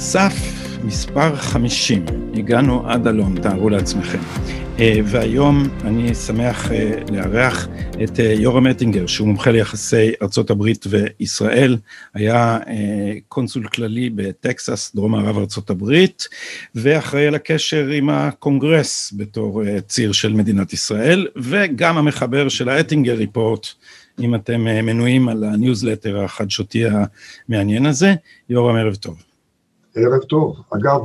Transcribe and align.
סף 0.00 0.34
מספר 0.84 1.36
50, 1.36 2.04
הגענו 2.34 2.90
עד 2.90 3.06
הלום, 3.06 3.40
תארו 3.40 3.70
לעצמכם. 3.70 4.18
אה, 4.78 5.00
והיום 5.04 5.68
אני 5.84 6.14
שמח 6.14 6.72
אה, 6.72 6.92
לארח 7.12 7.68
את 8.04 8.20
אה, 8.20 8.32
יורם 8.32 8.66
אטינגר, 8.66 9.06
שהוא 9.06 9.28
מומחה 9.28 9.50
ליחסי 9.50 10.12
ארה"ב 10.22 10.64
וישראל, 10.88 11.76
היה 12.14 12.58
קונסול 13.28 13.68
כללי 13.68 14.10
בטקסס, 14.10 14.94
דרום 14.94 15.12
מערב 15.12 15.36
ארה"ב, 15.36 15.94
ואחראי 16.74 17.26
על 17.26 17.34
הקשר 17.34 17.86
עם 17.86 18.10
הקונגרס 18.10 19.14
בתור 19.16 19.62
ציר 19.80 20.12
של 20.12 20.32
מדינת 20.32 20.72
ישראל, 20.72 21.26
וגם 21.36 21.98
המחבר 21.98 22.48
של 22.48 22.68
ה 22.68 22.73
Ettinger 22.73 23.14
Report. 23.14 23.66
אם 24.20 24.34
אתם 24.34 24.60
מנויים 24.60 25.28
על 25.28 25.44
הניוזלטר 25.44 26.24
החדשותי 26.24 26.84
המעניין 27.48 27.86
הזה. 27.86 28.14
יורם, 28.48 28.76
ערב 28.76 28.94
טוב. 28.94 29.29
ערב 29.94 30.22
טוב. 30.22 30.56
אגב, 30.70 31.00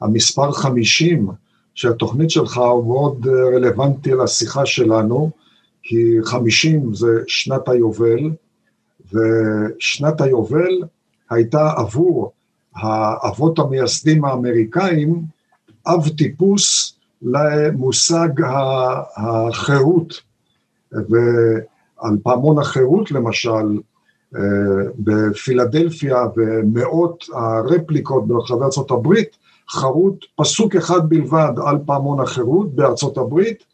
המספר 0.00 0.52
50 0.52 1.28
שהתוכנית 1.74 2.30
שלך 2.30 2.58
הוא 2.58 2.86
מאוד 2.86 3.26
אה, 3.28 3.56
רלוונטי 3.56 4.10
לשיחה 4.10 4.66
שלנו, 4.66 5.30
כי 5.82 6.16
50 6.24 6.94
זה 6.94 7.20
שנת 7.26 7.68
היובל, 7.68 8.30
ושנת 9.12 10.20
היובל 10.20 10.82
הייתה 11.30 11.72
עבור 11.76 12.32
האבות 12.74 13.58
המייסדים 13.58 14.24
האמריקאים 14.24 15.22
אב 15.86 16.08
טיפוס 16.08 16.96
למושג 17.22 18.28
החירות. 19.16 20.26
ועל 20.92 22.16
פעמון 22.22 22.58
החירות 22.58 23.10
למשל, 23.10 23.80
בפילדלפיה 24.98 26.16
ומאות 26.36 27.24
הרפליקות 27.34 28.28
ברחבי 28.28 28.64
ארה"ב, 28.64 29.14
חרוט 29.70 30.24
פסוק 30.36 30.76
אחד 30.76 31.08
בלבד 31.08 31.52
על 31.66 31.76
פעמון 31.86 32.20
החירות 32.20 32.74
בארצות 32.74 33.18
הברית, 33.18 33.64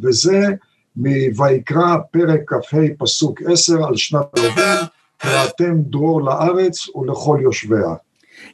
וזה 0.00 0.48
מויקרא 0.96 1.96
פרק 2.10 2.40
כ"ה 2.46 2.78
פסוק 2.98 3.42
עשר 3.42 3.84
על 3.84 3.96
שנת 3.96 4.26
היובל, 4.36 4.76
ואתם 5.24 5.82
דרור 5.82 6.22
לארץ 6.22 6.88
ולכל 6.96 7.38
יושביה. 7.42 7.94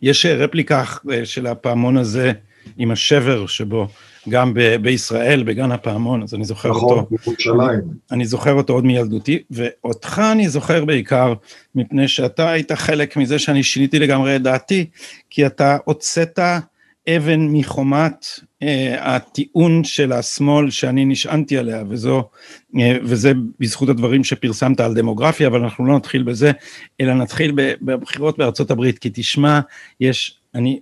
יש 0.03 0.27
רפליקה 0.27 0.85
של 1.25 1.47
הפעמון 1.47 1.97
הזה 1.97 2.33
עם 2.77 2.91
השבר 2.91 3.47
שבו 3.47 3.89
גם 4.29 4.55
ב- 4.55 4.77
בישראל, 4.77 5.43
בגן 5.43 5.73
הפעמון, 5.73 6.23
אז 6.23 6.35
אני 6.35 6.45
זוכר 6.45 6.71
נכון, 6.71 6.83
אותו. 6.83 6.95
נכון, 6.95 7.19
בירושלים. 7.27 7.81
אני, 8.13 8.27
זוכר 8.27 8.53
אותו 8.53 8.73
עוד 8.73 8.85
מילדותי, 8.85 9.43
ואותך 9.51 10.23
אני 10.33 10.49
זוכר 10.49 10.85
בעיקר 10.85 11.35
מפני 11.75 12.09
שאתה 12.09 12.51
היית 12.51 12.73
חלק 12.73 13.17
מזה 13.17 13.39
שאני 13.39 13.63
שיניתי 13.63 13.99
לגמרי 13.99 14.37
את 14.37 14.43
דעתי, 14.43 14.87
כי 15.31 15.47
אתה 15.47 15.77
הוצאת 15.85 16.39
אבן 17.09 17.41
מחומת 17.41 18.27
אה, 18.63 19.17
הטיעון 19.17 19.85
של 19.85 20.13
השמאל 20.13 20.71
שאני 20.71 21.05
נשענתי 21.05 21.59
עליה, 21.59 21.83
וזו, 21.89 22.29
אה, 22.79 22.97
וזה 23.03 23.33
בזכות 23.61 23.89
הדברים 23.89 24.25
שפרסמת 24.25 24.81
על 24.81 24.95
דמוגרפיה, 24.95 25.49
אבל 25.49 25.63
אנחנו 25.63 25.87
לא 25.87 25.97
נתחיל 25.97 26.23
בזה, 26.23 26.53
אלא 27.01 27.15
נתחיל 27.15 27.53
בבחירות 27.83 28.39
בארצות 28.39 28.71
הברית, 28.71 28.99
כי 28.99 29.11
תשמע, 29.13 29.61
יש, 30.01 30.38
אני, 30.55 30.81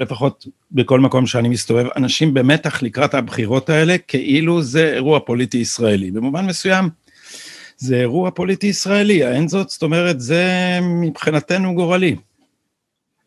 לפחות 0.00 0.46
בכל 0.72 1.00
מקום 1.00 1.26
שאני 1.26 1.48
מסתובב, 1.48 1.86
אנשים 1.96 2.34
במתח 2.34 2.82
לקראת 2.82 3.14
הבחירות 3.14 3.70
האלה, 3.70 3.98
כאילו 3.98 4.62
זה 4.62 4.92
אירוע 4.92 5.20
פוליטי 5.20 5.58
ישראלי. 5.58 6.10
במובן 6.10 6.46
מסוים, 6.46 6.88
זה 7.76 7.96
אירוע 7.96 8.30
פוליטי 8.30 8.66
ישראלי, 8.66 9.24
האין 9.24 9.48
זאת? 9.48 9.68
זאת 9.68 9.82
אומרת, 9.82 10.20
זה 10.20 10.44
מבחינתנו 10.82 11.74
גורלי. 11.74 12.16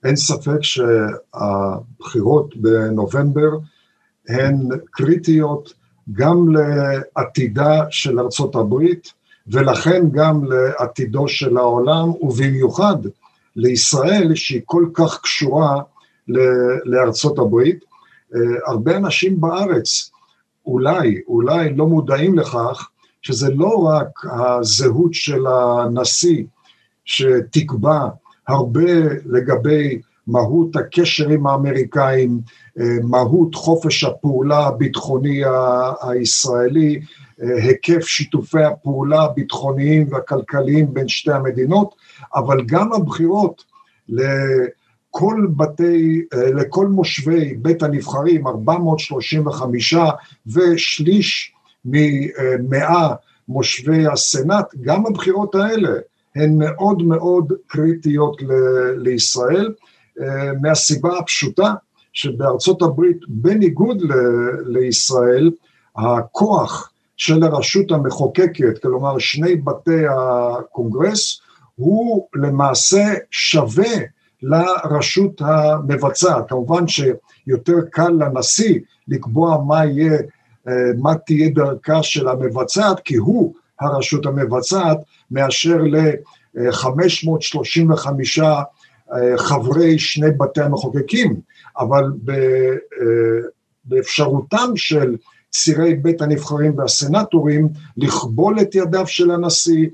אין 0.03 0.15
ספק 0.15 0.59
שהבחירות 0.61 2.57
בנובמבר 2.57 3.49
הן 4.29 4.67
קריטיות 4.91 5.73
גם 6.11 6.45
לעתידה 6.55 7.81
של 7.89 8.19
ארצות 8.19 8.55
הברית 8.55 9.13
ולכן 9.47 10.03
גם 10.11 10.41
לעתידו 10.43 11.27
של 11.27 11.57
העולם 11.57 12.09
ובמיוחד 12.21 12.97
לישראל 13.57 14.35
שהיא 14.35 14.62
כל 14.66 14.85
כך 14.94 15.22
קשורה 15.22 15.81
לארצות 16.85 17.40
הברית. 17.40 17.85
הרבה 18.68 18.97
אנשים 18.97 19.41
בארץ 19.41 20.12
אולי, 20.66 21.22
אולי 21.28 21.73
לא 21.73 21.88
מודעים 21.88 22.40
לכך 22.40 22.90
שזה 23.22 23.53
לא 23.53 23.84
רק 23.84 24.09
הזהות 24.31 25.13
של 25.13 25.47
הנשיא 25.47 26.44
שתקבע 27.06 28.07
הרבה 28.47 28.91
לגבי 29.25 30.01
מהות 30.28 30.75
הקשר 30.75 31.29
עם 31.29 31.47
האמריקאים, 31.47 32.39
אה, 32.79 32.84
מהות 33.03 33.56
חופש 33.56 34.03
הפעולה 34.03 34.68
הביטחוני 34.68 35.41
הישראלי, 36.01 37.00
אה, 37.44 37.63
היקף 37.63 38.07
שיתופי 38.07 38.63
הפעולה 38.63 39.22
הביטחוניים 39.22 40.07
והכלכליים 40.09 40.94
בין 40.94 41.07
שתי 41.07 41.31
המדינות, 41.31 41.95
אבל 42.37 42.63
גם 42.65 42.93
הבחירות 42.93 43.63
לכל 44.09 45.47
בתי, 45.57 46.21
אה, 46.33 46.51
לכל 46.51 46.87
מושבי 46.87 47.53
בית 47.53 47.83
הנבחרים, 47.83 48.47
435 48.47 49.93
ושליש 50.47 51.53
ממאה 51.85 53.13
מושבי 53.47 54.07
הסנאט, 54.07 54.75
גם 54.81 55.05
הבחירות 55.05 55.55
האלה 55.55 55.89
הן 56.35 56.57
מאוד 56.57 57.03
מאוד 57.03 57.53
קריטיות 57.67 58.41
ל- 58.41 58.93
לישראל, 58.97 59.73
אה, 60.21 60.51
מהסיבה 60.61 61.17
הפשוטה 61.17 61.73
שבארצות 62.13 62.81
הברית, 62.81 63.17
בניגוד 63.27 64.01
ל- 64.01 64.61
לישראל, 64.65 65.51
הכוח 65.95 66.91
של 67.17 67.43
הרשות 67.43 67.91
המחוקקת, 67.91 68.81
כלומר 68.81 69.17
שני 69.17 69.55
בתי 69.55 70.03
הקונגרס, 70.09 71.41
הוא 71.77 72.27
למעשה 72.35 73.13
שווה 73.31 73.93
לרשות 74.41 75.41
המבצעת. 75.41 76.49
כמובן 76.49 76.88
שיותר 76.88 77.77
קל 77.91 78.09
לנשיא 78.09 78.79
לקבוע 79.07 79.63
מה 79.67 79.85
יהיה, 79.85 80.17
אה, 80.67 80.73
מה 80.97 81.15
תהיה 81.15 81.49
דרכה 81.49 82.03
של 82.03 82.27
המבצעת, 82.27 82.99
כי 82.99 83.15
הוא 83.15 83.53
הרשות 83.79 84.25
המבצעת, 84.25 84.97
מאשר 85.31 85.77
ל-535 85.77 88.44
אה, 89.13 89.38
חברי 89.38 89.99
שני 89.99 90.31
בתי 90.31 90.61
המחוקקים, 90.61 91.39
אבל 91.77 92.03
אה, 92.29 92.73
באפשרותם 93.85 94.71
של 94.75 95.15
צירי 95.51 95.95
בית 95.95 96.21
הנבחרים 96.21 96.77
והסנטורים 96.77 97.69
לכבול 97.97 98.61
את 98.61 98.75
ידיו 98.75 99.07
של 99.07 99.31
הנשיא, 99.31 99.87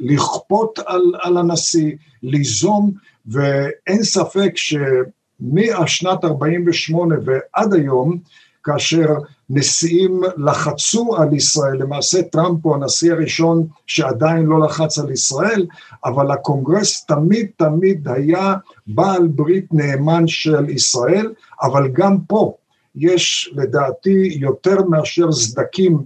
לכפות 0.00 0.78
על, 0.86 1.02
על 1.20 1.36
הנשיא, 1.36 1.92
ליזום, 2.22 2.92
ואין 3.26 4.02
ספק 4.02 4.52
שמהשנת 4.54 6.24
48' 6.24 7.14
ועד 7.24 7.74
היום, 7.74 8.18
כאשר 8.64 9.06
נשיאים 9.50 10.20
לחצו 10.36 11.16
על 11.16 11.32
ישראל, 11.32 11.76
למעשה 11.76 12.22
טראמפ 12.22 12.58
הוא 12.62 12.74
הנשיא 12.74 13.12
הראשון 13.12 13.66
שעדיין 13.86 14.46
לא 14.46 14.60
לחץ 14.60 14.98
על 14.98 15.10
ישראל, 15.10 15.66
אבל 16.04 16.30
הקונגרס 16.30 17.04
תמיד 17.04 17.46
תמיד 17.56 18.08
היה 18.08 18.54
בעל 18.86 19.26
ברית 19.26 19.66
נאמן 19.72 20.26
של 20.26 20.70
ישראל, 20.70 21.32
אבל 21.62 21.88
גם 21.92 22.18
פה 22.26 22.54
יש 22.98 23.54
לדעתי 23.56 24.38
יותר 24.40 24.82
מאשר 24.82 25.32
סדקים 25.32 25.98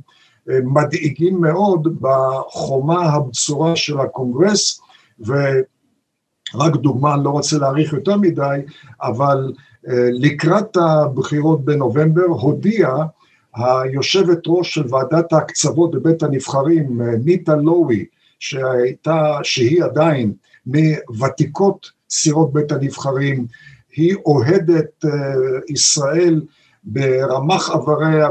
אה, 0.51 0.59
מדאיגים 0.65 1.41
מאוד 1.41 1.89
בחומה 2.01 3.03
הבצורה 3.03 3.77
של 3.77 4.01
הקונגרס, 4.01 4.81
ורק 5.21 6.77
דוגמה, 6.77 7.15
אני 7.15 7.25
לא 7.25 7.31
רוצה 7.31 7.59
להאריך 7.59 7.93
יותר 7.93 8.17
מדי, 8.17 8.59
אבל 9.03 9.53
אה, 9.89 10.09
לקראת 10.13 10.77
הבחירות 10.77 11.65
בנובמבר 11.65 12.23
הודיע 12.23 12.89
היושבת 13.55 14.39
ראש 14.47 14.75
של 14.75 14.85
ועדת 14.91 15.33
ההקצבות 15.33 15.91
בבית 15.91 16.23
הנבחרים, 16.23 17.01
ניטה 17.25 17.57
לואי, 17.57 18.05
שהייתה, 18.39 19.39
שהיא 19.43 19.85
עדיין 19.85 20.33
מוותיקות 20.67 21.91
סירות 22.11 22.53
בית 22.53 22.73
הנבחרים, 22.73 23.47
היא 23.97 24.15
אוהדת 24.27 25.05
ישראל 25.69 26.41
ברמח 26.85 27.71
אבריה 27.71 28.29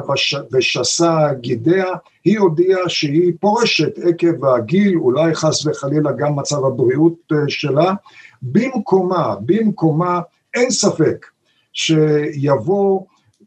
ושסה 0.54 1.34
גידיה, 1.34 1.86
היא 2.26 2.40
הודיעה 2.40 2.90
שהיא 2.90 3.34
פורשת 3.40 3.98
עקב 3.98 4.46
הגיל, 4.46 4.98
אולי 4.98 5.36
חס 5.36 5.66
וחלילה 5.66 6.12
גם 6.12 6.36
מצב 6.36 6.66
הבריאות 6.66 7.14
uh, 7.34 7.36
שלה, 7.48 7.94
במקומה, 8.42 9.36
במקומה 9.46 10.20
אין 10.54 10.72
ספק 10.72 11.26
שיבוא 11.74 13.02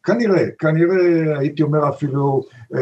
כנראה, 0.05 0.45
כנראה 0.59 1.39
הייתי 1.39 1.63
אומר 1.63 1.89
אפילו 1.89 2.43
אה, 2.75 2.81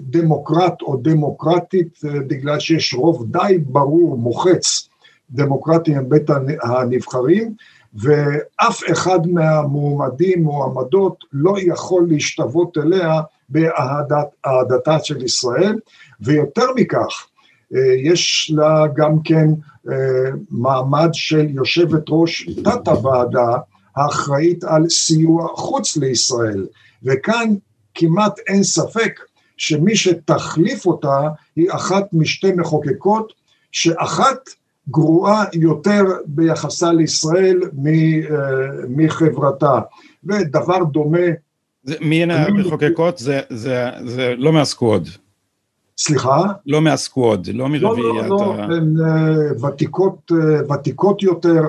דמוקרט 0.00 0.82
או 0.82 0.96
דמוקרטית, 0.96 1.98
אה, 2.04 2.20
בגלל 2.26 2.60
שיש 2.60 2.94
רוב 2.94 3.26
די 3.30 3.58
ברור, 3.58 4.18
מוחץ, 4.18 4.88
דמוקרטי 5.30 5.96
עם 5.96 6.08
בית 6.08 6.30
הנבחרים, 6.62 7.54
ואף 7.94 8.82
אחד 8.92 9.26
מהמועמדים, 9.26 10.42
מועמדות, 10.42 11.24
לא 11.32 11.54
יכול 11.60 12.06
להשתוות 12.08 12.78
אליה 12.78 13.20
באהדתה 13.48 14.98
של 15.04 15.24
ישראל, 15.24 15.78
ויותר 16.20 16.66
מכך, 16.76 17.26
אה, 17.74 17.94
יש 18.04 18.52
לה 18.54 18.84
גם 18.96 19.22
כן 19.24 19.48
אה, 19.90 20.30
מעמד 20.50 21.08
של 21.12 21.46
יושבת 21.50 22.02
ראש 22.08 22.48
תת 22.64 22.88
הוועדה 22.88 23.56
האחראית 23.96 24.64
על 24.64 24.88
סיוע 24.88 25.48
חוץ 25.54 25.96
לישראל, 25.96 26.66
וכאן 27.02 27.54
כמעט 27.94 28.38
אין 28.46 28.62
ספק 28.62 29.20
שמי 29.56 29.96
שתחליף 29.96 30.86
אותה 30.86 31.20
היא 31.56 31.72
אחת 31.72 32.04
משתי 32.12 32.52
מחוקקות, 32.52 33.32
שאחת 33.72 34.50
גרועה 34.88 35.44
יותר 35.52 36.02
ביחסה 36.26 36.92
לישראל 36.92 37.60
אה, 37.62 37.68
מחברתה, 38.88 39.80
ודבר 40.24 40.84
דומה. 40.84 41.18
זה, 41.84 41.94
מי 42.00 42.22
הן 42.22 42.30
המחוקקות? 42.30 43.18
זה, 43.18 43.40
זה, 43.50 43.86
זה 44.04 44.34
לא 44.38 44.52
מהסקווד. 44.52 45.08
סליחה? 45.98 46.42
לא 46.66 46.80
מהסקווד, 46.80 47.48
לא 47.54 47.68
מרביעיית 47.68 48.28
לא, 48.28 48.28
לא, 48.28 48.56
לא, 48.56 48.62
הן 48.62 48.94
uh, 48.96 49.66
ותיקות, 49.66 50.32
uh, 50.32 50.72
ותיקות 50.72 51.22
יותר, 51.22 51.62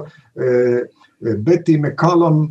בטי 1.22 1.78
מקלום 1.78 2.48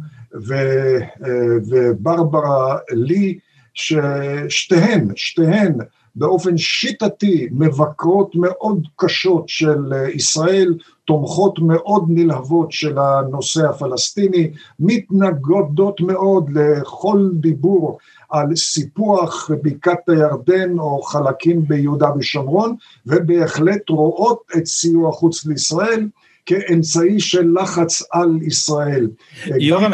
וברברה 1.69 2.77
לי, 2.91 3.39
ששתיהן, 3.75 5.09
שתיהן 5.17 5.75
באופן 6.17 6.57
שיטתי 6.57 7.49
מבקרות 7.53 8.35
מאוד 8.35 8.87
קשות 8.97 9.49
של 9.49 9.93
ישראל, 10.15 10.75
תומכות 11.05 11.59
מאוד 11.59 12.05
נלהבות 12.09 12.73
של 12.73 12.99
הנושא 12.99 13.69
הפלסטיני, 13.69 14.51
מתנגדות 14.81 16.01
מאוד 16.01 16.51
לכל 16.55 17.31
דיבור 17.33 17.99
על 18.31 18.57
סיפוח 18.57 19.51
בקעת 19.63 20.09
הירדן 20.09 20.79
או 20.79 21.03
חלקים 21.03 21.69
ביהודה 21.69 22.09
ושומרון, 22.19 22.77
ובהחלט 23.07 23.89
רואות 23.89 24.43
את 24.57 24.67
סיוע 24.67 25.13
חוץ 25.13 25.47
לישראל 25.47 26.09
כאמצעי 26.47 27.21
של 27.21 27.55
לחץ 27.63 28.03
על 28.13 28.39
ישראל. 28.47 29.09
יורם, 29.47 29.93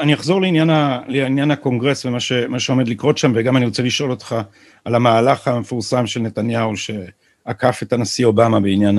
אני 0.00 0.14
אחזור 0.14 0.40
לעניין 1.08 1.50
הקונגרס 1.50 2.06
ומה 2.06 2.60
שעומד 2.60 2.88
לקרות 2.88 3.18
שם, 3.18 3.32
וגם 3.34 3.56
אני 3.56 3.64
רוצה 3.64 3.82
לשאול 3.82 4.10
אותך 4.10 4.36
על 4.84 4.94
המהלך 4.94 5.48
המפורסם 5.48 6.06
של 6.06 6.20
נתניהו 6.20 6.72
שעקף 6.76 7.80
את 7.82 7.92
הנשיא 7.92 8.26
אובמה 8.26 8.60
בעניין 8.60 8.98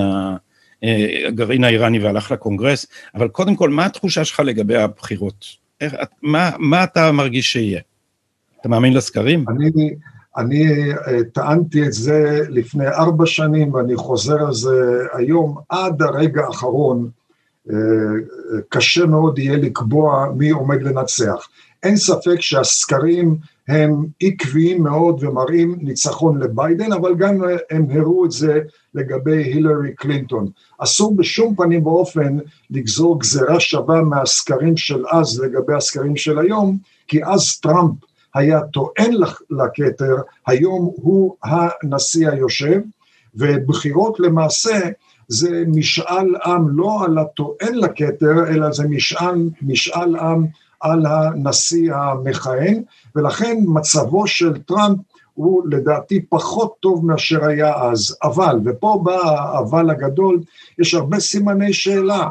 הגרעין 1.28 1.64
האיראני 1.64 2.00
והלך 2.00 2.32
לקונגרס, 2.32 2.86
אבל 3.16 3.28
קודם 3.28 3.56
כל, 3.56 3.70
מה 3.70 3.86
התחושה 3.86 4.26
שלך 4.26 4.40
לגבי 4.46 4.78
הבחירות? 4.78 5.46
איך, 5.82 5.96
מה, 6.22 6.52
מה 6.58 6.84
אתה 6.84 7.12
מרגיש 7.12 7.52
שיהיה? 7.52 7.82
אתה 8.62 8.70
מאמין 8.70 8.94
לסקרים? 8.94 9.46
אני, 9.50 9.72
אני 10.38 10.92
אה, 10.92 11.24
טענתי 11.34 11.86
את 11.86 11.94
זה 11.94 12.42
לפני 12.50 12.88
ארבע 12.88 13.26
שנים 13.26 13.74
ואני 13.74 13.96
חוזר 13.96 14.46
על 14.46 14.54
זה 14.54 15.04
היום, 15.14 15.58
עד 15.70 16.02
הרגע 16.02 16.42
האחרון 16.46 17.10
אה, 17.70 17.76
קשה 18.70 19.06
מאוד 19.06 19.40
יהיה 19.40 19.58
לקבוע 19.58 20.28
מי 20.38 20.50
עומד 20.50 20.82
לנצח. 20.84 21.48
אין 21.84 21.98
ספק 21.98 22.40
שהסקרים 22.40 23.38
הם 23.68 24.06
עקביים 24.22 24.84
מאוד 24.84 25.24
ומראים 25.24 25.78
ניצחון 25.82 26.40
לביידן, 26.40 26.92
אבל 26.92 27.16
גם 27.16 27.42
הם 27.70 27.86
הראו 27.92 28.26
את 28.26 28.32
זה 28.32 28.60
לגבי 28.94 29.44
הילרי 29.44 29.96
קלינטון. 29.96 30.48
אסור 30.78 31.16
בשום 31.16 31.56
פנים 31.56 31.88
ואופן 31.88 32.38
לגזור 32.70 33.20
גזירה 33.20 33.60
שווה 33.60 34.02
מהסקרים 34.02 34.78
של 34.78 35.04
אז 35.12 35.40
לגבי 35.40 35.74
הסקרים 35.74 36.16
של 36.16 36.40
היום, 36.40 36.78
כי 37.08 37.26
אז 37.26 37.60
טראמפ 37.60 38.09
היה 38.36 38.62
טוען 38.62 39.14
לכתר, 39.50 40.16
היום 40.48 40.92
הוא 40.96 41.36
הנשיא 41.44 42.30
היושב, 42.30 42.82
ובחירות 43.36 44.20
למעשה 44.20 44.80
זה 45.28 45.64
משאל 45.68 46.36
עם 46.46 46.70
לא 46.70 47.04
על 47.06 47.18
הטוען 47.18 47.76
לכתר, 47.76 48.48
אלא 48.48 48.72
זה 48.72 48.88
משאל, 48.88 49.50
משאל 49.62 50.16
עם 50.16 50.46
על 50.80 51.06
הנשיא 51.06 51.94
המכהן, 51.94 52.84
ולכן 53.16 53.58
מצבו 53.68 54.28
של 54.28 54.58
טראמפ 54.58 54.98
הוא 55.34 55.64
לדעתי 55.70 56.22
פחות 56.30 56.74
טוב 56.80 57.06
מאשר 57.06 57.46
היה 57.46 57.76
אז. 57.76 58.18
אבל, 58.24 58.60
ופה 58.66 59.02
בא 59.04 59.16
האבל 59.16 59.90
הגדול, 59.90 60.40
יש 60.80 60.94
הרבה 60.94 61.20
סימני 61.20 61.74
שאלה. 61.74 62.28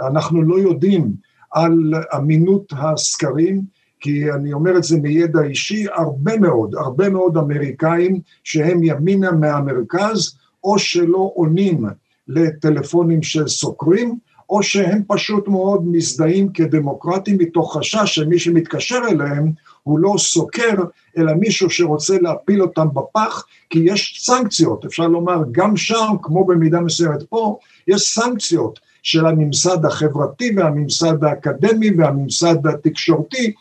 אנחנו 0.00 0.42
לא 0.42 0.58
יודעים 0.58 1.12
על 1.50 1.94
אמינות 2.16 2.72
הסקרים, 2.76 3.62
כי 4.02 4.32
אני 4.32 4.52
אומר 4.52 4.76
את 4.76 4.84
זה 4.84 4.98
מידע 4.98 5.42
אישי, 5.42 5.86
הרבה 5.94 6.38
מאוד, 6.38 6.74
הרבה 6.74 7.08
מאוד 7.08 7.36
אמריקאים 7.36 8.20
שהם 8.44 8.82
ימינה 8.82 9.32
מהמרכז, 9.32 10.36
או 10.64 10.78
שלא 10.78 11.30
עונים 11.34 11.84
לטלפונים 12.28 13.22
של 13.22 13.48
סוקרים, 13.48 14.18
או 14.50 14.62
שהם 14.62 15.02
פשוט 15.06 15.48
מאוד 15.48 15.86
מזדהים 15.86 16.48
כדמוקרטים 16.48 17.38
מתוך 17.38 17.76
חשש 17.76 18.14
שמי 18.14 18.38
שמתקשר 18.38 19.00
אליהם 19.10 19.52
הוא 19.82 19.98
לא 19.98 20.14
סוקר, 20.18 20.74
אלא 21.18 21.34
מישהו 21.34 21.70
שרוצה 21.70 22.16
להפיל 22.20 22.62
אותם 22.62 22.88
בפח, 22.94 23.44
כי 23.70 23.78
יש 23.84 24.20
סנקציות, 24.24 24.84
אפשר 24.84 25.06
לומר 25.06 25.42
גם 25.52 25.76
שם, 25.76 26.14
כמו 26.22 26.44
במידה 26.44 26.80
מסוימת 26.80 27.22
פה, 27.22 27.58
יש 27.88 28.14
סנקציות 28.14 28.80
של 29.02 29.26
הממסד 29.26 29.84
החברתי 29.84 30.52
והממסד 30.56 31.24
האקדמי 31.24 31.90
והממסד 31.98 32.66
התקשורתי, 32.66 33.52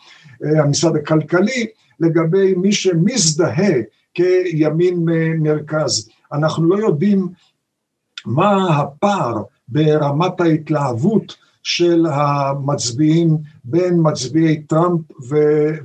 אה, 0.45 0.61
הממסד 0.61 0.95
הכלכלי, 0.95 1.67
לגבי 1.99 2.53
מי 2.53 2.71
שמזדהה 2.71 3.73
כימין 4.13 5.05
מרכז. 5.39 6.09
אנחנו 6.33 6.65
לא 6.65 6.75
יודעים 6.75 7.27
מה 8.25 8.79
הפער 8.79 9.43
ברמת 9.67 10.41
ההתלהבות 10.41 11.35
של 11.63 12.05
המצביעים 12.05 13.37
בין 13.63 13.99
מצביעי 14.03 14.61
טראמפ 14.61 15.01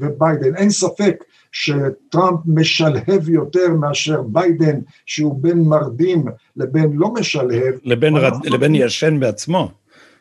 וביידן. 0.00 0.57
אין 0.57 0.71
ספק 0.71 1.25
שטראמפ 1.52 2.40
משלהב 2.47 3.28
יותר 3.28 3.69
מאשר 3.80 4.23
ביידן, 4.23 4.80
שהוא 5.07 5.42
בין 5.42 5.62
מרדים 5.62 6.25
לבין 6.57 6.92
לא 6.92 7.14
משלהב. 7.14 7.75
לבין, 7.85 8.16
רד... 8.16 8.47
לבין 8.47 8.75
ישן 8.75 9.21
בעצמו. 9.21 9.71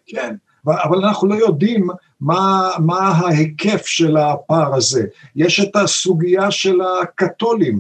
כן, 0.06 0.36
אבל 0.68 1.06
אנחנו 1.06 1.28
לא 1.28 1.36
יודעים 1.36 1.88
מה, 2.22 2.70
מה 2.80 3.00
ההיקף 3.00 3.86
של 3.86 4.18
הפער 4.18 4.76
הזה. 4.76 5.06
יש 5.36 5.60
את 5.60 5.76
הסוגיה 5.76 6.52
של 6.52 6.80
הקתולים. 6.82 7.80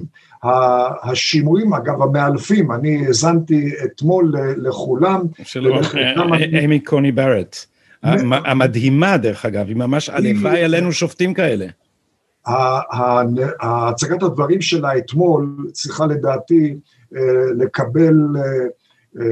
השימועים, 1.04 1.74
אגב, 1.74 2.02
המאלפים, 2.02 2.72
אני 2.72 3.08
האזנתי 3.08 3.72
אתמול 3.86 4.34
לכולם. 4.58 5.22
שלום, 5.44 5.80
אמי 6.66 6.80
קוני 6.80 7.12
ברט. 7.12 7.66
המדהימה, 8.04 9.18
דרך 9.18 9.46
אגב, 9.46 9.68
היא 9.68 9.76
ממש 9.76 10.10
הלוואי 10.10 10.64
עלינו 10.64 10.92
שופטים 10.92 11.34
כאלה. 11.34 11.66
הצגת 13.62 14.24
הדברים 14.24 14.62
שלה 14.62 14.98
אתמול 14.98 15.68
צריכה 15.72 16.06
לדעתי 16.06 16.76
אה, 17.16 17.22
לקבל 17.58 18.16
אה, 18.36 18.42
אה, 19.22 19.26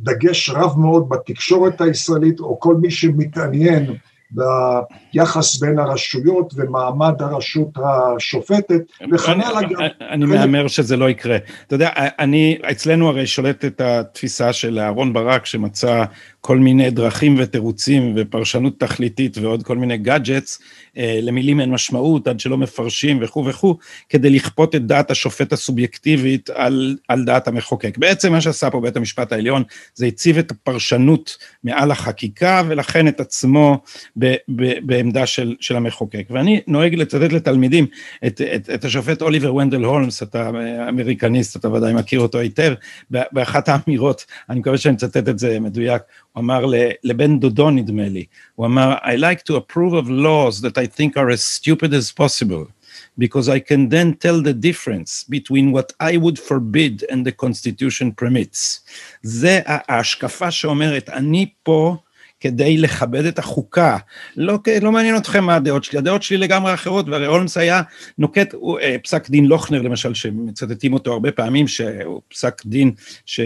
דגש 0.00 0.50
רב 0.50 0.78
מאוד 0.78 1.08
בתקשורת 1.08 1.80
הישראלית, 1.80 2.40
או 2.40 2.60
כל 2.60 2.74
מי 2.74 2.90
שמתעניין 2.90 3.96
ביחס 4.30 5.60
בין 5.60 5.78
הרשויות 5.78 6.52
ומעמד 6.56 7.22
הרשות 7.22 7.68
השופטת, 7.84 8.80
וכן 9.12 9.40
הלאה 9.40 9.62
גם. 9.62 9.86
אני 10.10 10.26
מהמר 10.26 10.68
שזה 10.68 10.96
לא 10.96 11.10
יקרה. 11.10 11.36
אתה 11.66 11.74
יודע, 11.74 11.90
אני, 11.96 12.58
אצלנו 12.70 13.08
הרי 13.08 13.26
שולטת 13.26 13.80
התפיסה 13.80 14.52
של 14.52 14.78
אהרן 14.78 15.12
ברק, 15.12 15.46
שמצא 15.46 16.04
כל 16.46 16.58
מיני 16.58 16.90
דרכים 16.90 17.36
ותירוצים 17.38 18.12
ופרשנות 18.16 18.80
תכליתית 18.80 19.38
ועוד 19.38 19.62
כל 19.62 19.76
מיני 19.78 19.98
gadgets, 19.98 20.58
אה, 20.96 21.18
למילים 21.22 21.60
אין 21.60 21.70
משמעות 21.70 22.28
עד 22.28 22.40
שלא 22.40 22.58
מפרשים 22.58 23.18
וכו' 23.22 23.44
וכו', 23.46 23.76
כדי 24.08 24.30
לכפות 24.30 24.74
את 24.74 24.86
דעת 24.86 25.10
השופט 25.10 25.52
הסובייקטיבית 25.52 26.50
על, 26.50 26.96
על 27.08 27.24
דעת 27.24 27.48
המחוקק. 27.48 27.98
בעצם 27.98 28.32
מה 28.32 28.40
שעשה 28.40 28.70
פה 28.70 28.80
בית 28.80 28.96
המשפט 28.96 29.32
העליון 29.32 29.62
זה 29.94 30.06
הציב 30.06 30.38
את 30.38 30.50
הפרשנות 30.50 31.36
מעל 31.64 31.90
החקיקה 31.90 32.62
ולכן 32.68 33.08
את 33.08 33.20
עצמו 33.20 33.78
ב, 34.18 34.34
ב, 34.56 34.72
בעמדה 34.82 35.26
של, 35.26 35.54
של 35.60 35.76
המחוקק. 35.76 36.26
ואני 36.30 36.60
נוהג 36.66 36.94
לצטט 36.94 37.32
לתלמידים 37.32 37.86
את, 38.26 38.40
את, 38.54 38.70
את 38.74 38.84
השופט 38.84 39.22
אוליבר 39.22 39.54
ונדל 39.54 39.84
הולמס, 39.84 40.22
אתה 40.22 40.50
אמריקניסט, 40.88 41.56
אתה 41.56 41.70
ודאי 41.70 41.92
מכיר 41.92 42.20
אותו 42.20 42.38
היטב, 42.38 42.74
באחת 43.10 43.68
האמירות, 43.68 44.24
אני 44.50 44.58
מקווה 44.58 44.78
שאני 44.78 44.94
מצטט 44.94 45.28
את 45.28 45.38
זה 45.38 45.60
מדויק, 45.60 46.02
הוא 46.36 46.42
אמר 46.42 46.64
לבן 47.04 47.38
דודו 47.38 47.70
נדמה 47.70 48.08
לי, 48.08 48.24
הוא 48.54 48.66
אמר 48.66 48.94
I 49.02 49.16
like 49.20 49.42
to 49.50 49.56
approve 49.56 49.94
of 49.94 50.08
laws 50.08 50.60
that 50.60 50.76
I 50.76 50.86
think 50.86 51.16
are 51.16 51.30
as 51.30 51.42
stupid 51.42 51.94
as 51.94 52.12
possible. 52.12 52.66
because 53.18 53.48
I 53.48 53.60
can 53.70 53.82
then 53.88 54.08
tell 54.24 54.38
the 54.48 54.56
difference 54.68 55.24
between 55.36 55.66
what 55.76 55.88
I 56.10 56.12
would 56.22 56.38
forbid 56.50 56.94
and 57.10 57.20
the 57.26 57.32
constitution 57.32 58.12
permits. 58.12 58.80
זה 59.22 59.60
ההשקפה 59.66 60.50
שאומרת, 60.50 61.08
אני 61.08 61.46
פה 61.62 61.96
כדי 62.40 62.78
לכבד 62.78 63.24
את 63.24 63.38
החוקה. 63.38 63.96
לא, 64.36 64.58
לא 64.82 64.92
מעניין 64.92 65.16
אתכם 65.16 65.44
מה 65.44 65.54
הדעות 65.54 65.84
שלי, 65.84 65.98
הדעות 65.98 66.22
שלי 66.22 66.36
לגמרי 66.36 66.74
אחרות, 66.74 67.08
והרי 67.08 67.26
הולמס 67.26 67.56
היה 67.56 67.82
נוקט, 68.18 68.54
הוא, 68.54 68.78
אה, 68.80 68.96
פסק 69.02 69.30
דין 69.30 69.44
לוכנר 69.44 69.82
למשל, 69.82 70.14
שמצטטים 70.14 70.92
אותו 70.92 71.12
הרבה 71.12 71.32
פעמים, 71.32 71.68
שהוא 71.68 72.20
פסק 72.28 72.62
דין 72.66 72.90
ש... 73.26 73.40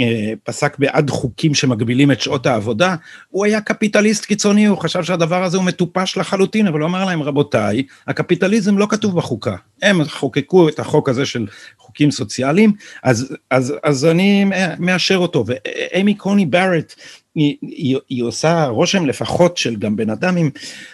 אה, 0.00 0.32
פסק 0.44 0.78
בעד 0.78 1.10
חוקים 1.10 1.54
שמגבילים 1.54 2.12
את 2.12 2.20
שעות 2.20 2.46
העבודה, 2.46 2.94
הוא 3.28 3.44
היה 3.44 3.60
קפיטליסט 3.60 4.24
קיצוני, 4.24 4.66
הוא 4.66 4.78
חשב 4.78 5.02
שהדבר 5.02 5.44
הזה 5.44 5.56
הוא 5.56 5.64
מטופש 5.64 6.16
לחלוטין, 6.16 6.66
אבל 6.66 6.80
הוא 6.80 6.88
אמר 6.88 7.04
להם, 7.04 7.22
רבותיי, 7.22 7.82
הקפיטליזם 8.06 8.78
לא 8.78 8.86
כתוב 8.90 9.16
בחוקה. 9.16 9.56
הם 9.82 10.04
חוקקו 10.04 10.68
את 10.68 10.78
החוק 10.78 11.08
הזה 11.08 11.26
של 11.26 11.46
חוקים 11.78 12.10
סוציאליים, 12.10 12.72
אז, 13.02 13.36
אז, 13.50 13.74
אז 13.82 14.04
אני 14.04 14.44
מאשר 14.78 15.16
אותו. 15.16 15.44
ואמי 15.46 16.14
קוני 16.14 16.46
בארט, 16.46 16.94
היא, 17.38 17.56
היא, 17.62 17.96
היא 18.08 18.22
עושה 18.22 18.66
רושם 18.66 19.06
לפחות 19.06 19.56
של 19.56 19.76
גם 19.76 19.96
בן 19.96 20.10
אדם 20.10 20.36
עם 20.36 20.50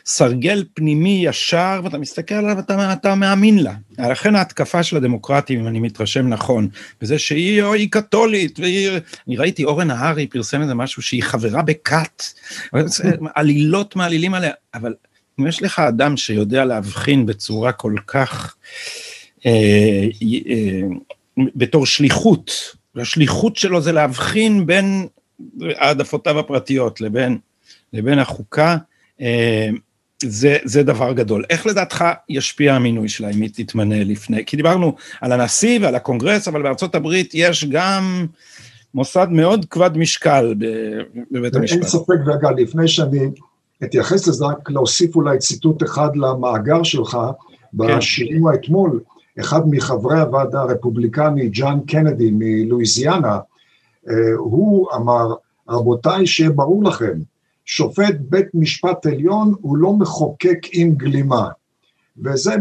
סרגל 0.06 0.64
פנימי 0.74 1.22
ישר, 1.26 1.80
ואתה 1.84 1.98
מסתכל 1.98 2.34
עליו 2.34 2.56
ואתה 2.56 2.92
אתה 2.92 3.14
מאמין 3.14 3.58
לה. 3.58 3.74
לכן 3.98 4.36
ההתקפה 4.36 4.82
של 4.82 4.96
הדמוקרטים, 4.96 5.60
אם 5.60 5.66
אני 5.66 5.80
מתרשם 5.80 6.28
נכון, 6.28 6.68
וזה 7.02 7.18
שהיא 7.18 7.62
או 7.62 7.74
היא 7.74 7.88
קתולית, 7.90 8.60
והיא... 8.60 8.90
אני 9.28 9.36
ראיתי 9.36 9.64
אורן 9.64 9.86
נהרי 9.86 10.26
פרסם 10.26 10.62
איזה 10.62 10.74
משהו 10.74 11.02
שהיא 11.02 11.22
חברה 11.22 11.62
בכת, 11.62 12.22
עלילות 13.34 13.96
מעלילים 13.96 14.34
עליה, 14.34 14.52
אבל 14.74 14.94
אם 15.40 15.46
יש 15.46 15.62
לך 15.62 15.78
אדם 15.78 16.16
שיודע 16.16 16.64
להבחין 16.64 17.26
בצורה 17.26 17.72
כל 17.72 17.94
כך, 18.06 18.56
אה, 19.46 20.08
אה, 20.48 20.80
בתור 21.36 21.86
שליחות, 21.86 22.50
והשליחות 22.94 23.56
שלו 23.56 23.80
זה 23.80 23.92
להבחין 23.92 24.66
בין 24.66 25.06
העדפותיו 25.76 26.38
הפרטיות 26.38 27.00
לבין, 27.00 27.38
לבין 27.92 28.18
החוקה, 28.18 28.76
אה, 29.20 29.68
זה, 30.22 30.56
זה 30.64 30.82
דבר 30.82 31.12
גדול. 31.12 31.44
איך 31.50 31.66
לדעתך 31.66 32.04
ישפיע 32.28 32.74
המינוי 32.74 33.08
שלה 33.08 33.30
אם 33.30 33.40
היא 33.40 33.50
תתמנה 33.54 34.04
לפני? 34.04 34.44
כי 34.44 34.56
דיברנו 34.56 34.94
על 35.20 35.32
הנשיא 35.32 35.78
ועל 35.82 35.94
הקונגרס, 35.94 36.48
אבל 36.48 36.62
בארצות 36.62 36.94
הברית 36.94 37.30
יש 37.34 37.64
גם 37.64 38.26
מוסד 38.94 39.26
מאוד 39.30 39.66
כבד 39.70 39.96
משקל 39.96 40.54
בבית 41.30 41.54
המשפט. 41.56 41.78
אין 41.78 41.86
ספק, 41.86 42.16
ואגב, 42.26 42.50
לפני 42.58 42.88
שאני 42.88 43.30
אתייחס 43.84 44.28
לזה, 44.28 44.44
רק 44.44 44.70
להוסיף 44.70 45.16
אולי 45.16 45.38
ציטוט 45.38 45.82
אחד 45.82 46.16
למאגר 46.16 46.82
שלך, 46.82 47.18
כן. 47.78 47.98
בשימוע 47.98 48.54
אתמול, 48.54 49.00
אחד 49.40 49.60
מחברי 49.70 50.20
הוועדה 50.20 50.60
הרפובליקני, 50.60 51.48
ג'אן 51.48 51.78
קנדי 51.86 52.30
מלואיזיאנה, 52.32 53.38
הוא 54.36 54.88
אמר, 54.94 55.34
רבותיי, 55.68 56.26
שיהיה 56.26 56.50
ברור 56.50 56.84
לכם, 56.84 57.18
שופט 57.64 58.14
בית 58.20 58.46
משפט 58.54 59.06
עליון 59.06 59.54
הוא 59.60 59.76
לא 59.76 59.92
מחוקק 59.92 60.58
עם 60.72 60.94
גלימה. 60.94 61.48
וזה 62.24 62.54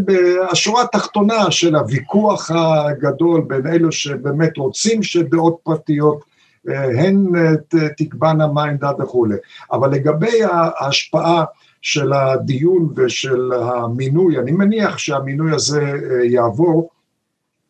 השורה 0.52 0.84
התחתונה 0.84 1.52
של 1.52 1.76
הוויכוח 1.76 2.52
הגדול 2.52 3.42
בין 3.42 3.68
אלו 3.68 3.92
שבאמת 3.92 4.58
רוצים 4.58 5.04
שדעות 5.04 5.58
פרטיות 5.64 6.24
אה, 6.70 7.04
הן 7.04 7.28
אה, 7.36 7.88
תקבענה 7.98 8.48
מה 8.48 8.64
העמדה 8.64 8.92
וכולי. 9.00 9.36
אבל 9.72 9.92
לגבי 9.92 10.44
ההשפעה 10.44 11.44
של 11.82 12.14
הדיון 12.14 12.94
ושל 12.96 13.52
המינוי, 13.54 14.40
אני 14.40 14.52
מניח 14.52 14.98
שהמינוי 14.98 15.56
הזה 15.56 15.92
יעבור, 16.24 16.90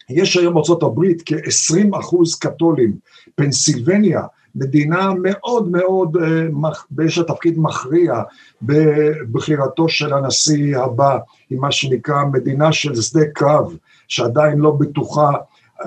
יש 0.10 0.38
היום 0.38 0.58
ארה"ב 0.58 1.02
כ-20 1.26 2.00
אחוז 2.00 2.36
קתולים, 2.36 2.94
פנסילבניה, 3.36 4.22
מדינה 4.56 5.12
מאוד 5.22 5.72
מאוד, 5.72 6.18
אה, 6.18 7.06
יש 7.06 7.18
לה 7.18 7.24
תפקיד 7.24 7.54
מכריע 7.58 8.22
בבחירתו 8.62 9.90
של 9.90 10.14
הנשיא 10.14 10.78
הבא, 10.78 11.18
היא 11.50 11.60
מה 11.60 11.72
שנקרא 11.72 12.26
מדינה 12.26 12.72
של 12.74 12.96
שדה 12.96 13.26
קרב, 13.34 13.78
שעדיין 14.08 14.58
לא 14.58 14.72
בטוחה 14.72 15.32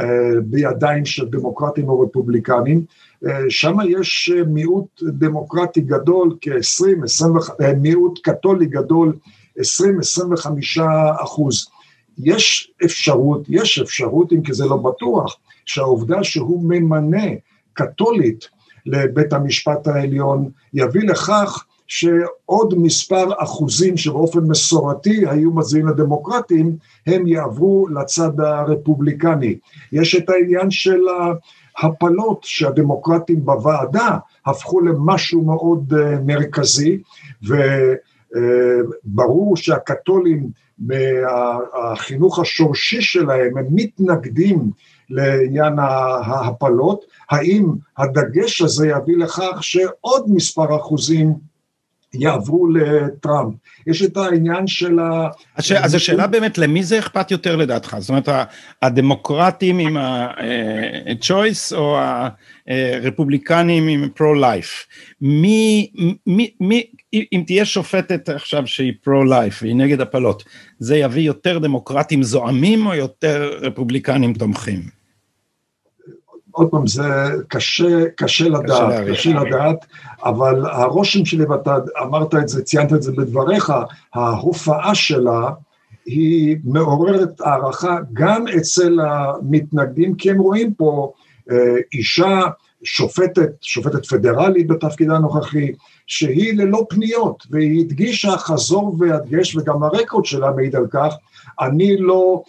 אה, 0.01 0.41
בידיים 0.45 1.05
של 1.05 1.29
דמוקרטים 1.29 1.89
או 1.89 2.01
רפובליקנים, 2.01 2.85
אה, 3.27 3.41
שם 3.49 3.77
יש 3.89 4.33
מיעוט 4.47 5.03
דמוקרטי 5.03 5.81
גדול, 5.81 6.37
כ-20, 6.41 6.87
מיעוט 7.77 8.19
קתולי 8.23 8.67
גדול, 8.67 9.13
20-25 9.59 9.63
אחוז. 11.23 11.67
יש 12.19 12.73
אפשרות, 12.85 13.43
יש 13.49 13.79
אפשרות, 13.79 14.33
אם 14.33 14.43
כי 14.43 14.53
זה 14.53 14.65
לא 14.65 14.77
בטוח, 14.77 15.37
שהעובדה 15.67 16.25
שהוא 16.25 16.65
ממנה 16.65 17.27
קתולית 17.73 18.49
לבית 18.87 19.33
המשפט 19.33 19.87
העליון 19.87 20.51
יביא 20.75 21.09
לכך 21.09 21.65
שעוד 21.87 22.75
מספר 22.79 23.29
אחוזים 23.39 23.97
שבאופן 23.97 24.41
מסורתי 24.41 25.25
היו 25.29 25.51
מצביעים 25.51 25.89
לדמוקרטים, 25.89 26.77
הם 27.07 27.27
יעברו 27.27 27.89
לצד 27.89 28.41
הרפובליקני. 28.41 29.59
יש 29.93 30.15
את 30.15 30.31
העניין 30.31 30.71
של 30.71 31.01
ההפלות 31.79 32.45
שהדמוקרטים 32.45 33.45
בוועדה 33.45 34.19
הפכו 34.47 34.81
למשהו 34.81 35.45
מאוד 35.45 35.95
אה, 35.99 36.21
מרכזי, 36.21 36.99
וברור 37.43 39.55
אה, 39.57 39.63
שהקתולים 39.63 40.51
מהחינוך 40.79 42.39
השורשי 42.39 43.03
שלהם, 43.03 43.59
הם 43.59 43.67
מתנגדים 43.71 44.71
לעניין 45.11 45.79
ההפלות, 45.79 47.05
האם 47.31 47.67
הדגש 47.99 48.63
הזה 48.63 48.89
יביא 48.89 49.17
לכך 49.17 49.59
שעוד 49.61 50.25
מספר 50.29 50.77
אחוזים 50.77 51.35
יעברו 52.19 52.69
לטראמפ. 52.69 53.55
יש 53.87 54.03
את 54.03 54.17
העניין 54.17 54.67
של 54.67 54.99
ה... 54.99 55.29
אז 55.57 55.95
השאלה 55.95 56.27
באמת, 56.27 56.59
למי 56.59 56.83
זה 56.83 56.99
אכפת 56.99 57.31
יותר 57.31 57.57
לדעתך? 57.57 57.97
זאת 57.99 58.09
אומרת, 58.09 58.29
הדמוקרטים 58.83 59.79
עם 59.79 59.97
ה-choice 59.97 61.77
או 61.77 61.99
הרפובליקנים 62.69 63.89
עם 63.89 64.09
pro-life? 64.19 64.87
מי, 65.21 65.91
מי, 66.27 66.51
מי, 66.61 66.87
אם 67.13 67.43
תהיה 67.47 67.65
שופטת 67.65 68.29
עכשיו 68.29 68.67
שהיא 68.67 68.93
פרו-לייף 69.03 69.63
והיא 69.63 69.77
נגד 69.77 70.01
הפלות, 70.01 70.45
זה 70.79 70.97
יביא 70.97 71.23
יותר 71.23 71.59
דמוקרטים 71.59 72.23
זועמים 72.23 72.87
או 72.87 72.95
יותר 72.95 73.59
רפובליקנים 73.61 74.35
תומכים? 74.35 74.96
עוד 76.57 76.69
פעם, 76.71 76.87
זה 76.87 77.03
קשה, 77.49 78.05
קשה 78.17 78.49
לדעת, 78.49 79.09
קשה 79.11 79.31
לדעת, 79.31 79.87
אבל 80.25 80.67
הרושם 80.67 81.25
שלי, 81.25 81.45
ואתה 81.45 81.77
אמרת 82.03 82.35
את 82.35 82.49
זה, 82.49 82.63
ציינת 82.63 82.93
את 82.93 83.03
זה 83.03 83.13
בדבריך, 83.13 83.73
ההופעה 84.15 84.95
שלה 84.95 85.51
היא 86.07 86.57
מעוררת 86.65 87.41
הערכה 87.41 87.99
גם 88.13 88.45
אצל 88.57 88.99
המתנגדים, 89.01 90.15
כי 90.15 90.31
הם 90.31 90.39
רואים 90.39 90.75
פה 90.75 91.13
אה, 91.51 91.57
אישה 91.93 92.41
שופטת, 92.83 93.51
שופטת 93.61 94.07
פדרלית 94.07 94.67
בתפקידה 94.67 95.17
הנוכחי, 95.17 95.73
שהיא 96.07 96.59
ללא 96.59 96.87
פניות, 96.89 97.47
והיא 97.51 97.81
הדגישה 97.81 98.37
חזור 98.37 98.97
והדגש, 98.99 99.57
וגם 99.57 99.83
הרקורד 99.83 100.25
שלה 100.25 100.51
מעיד 100.51 100.77
על 100.77 100.87
כך, 100.91 101.15
אני 101.61 101.97
לא 101.97 102.43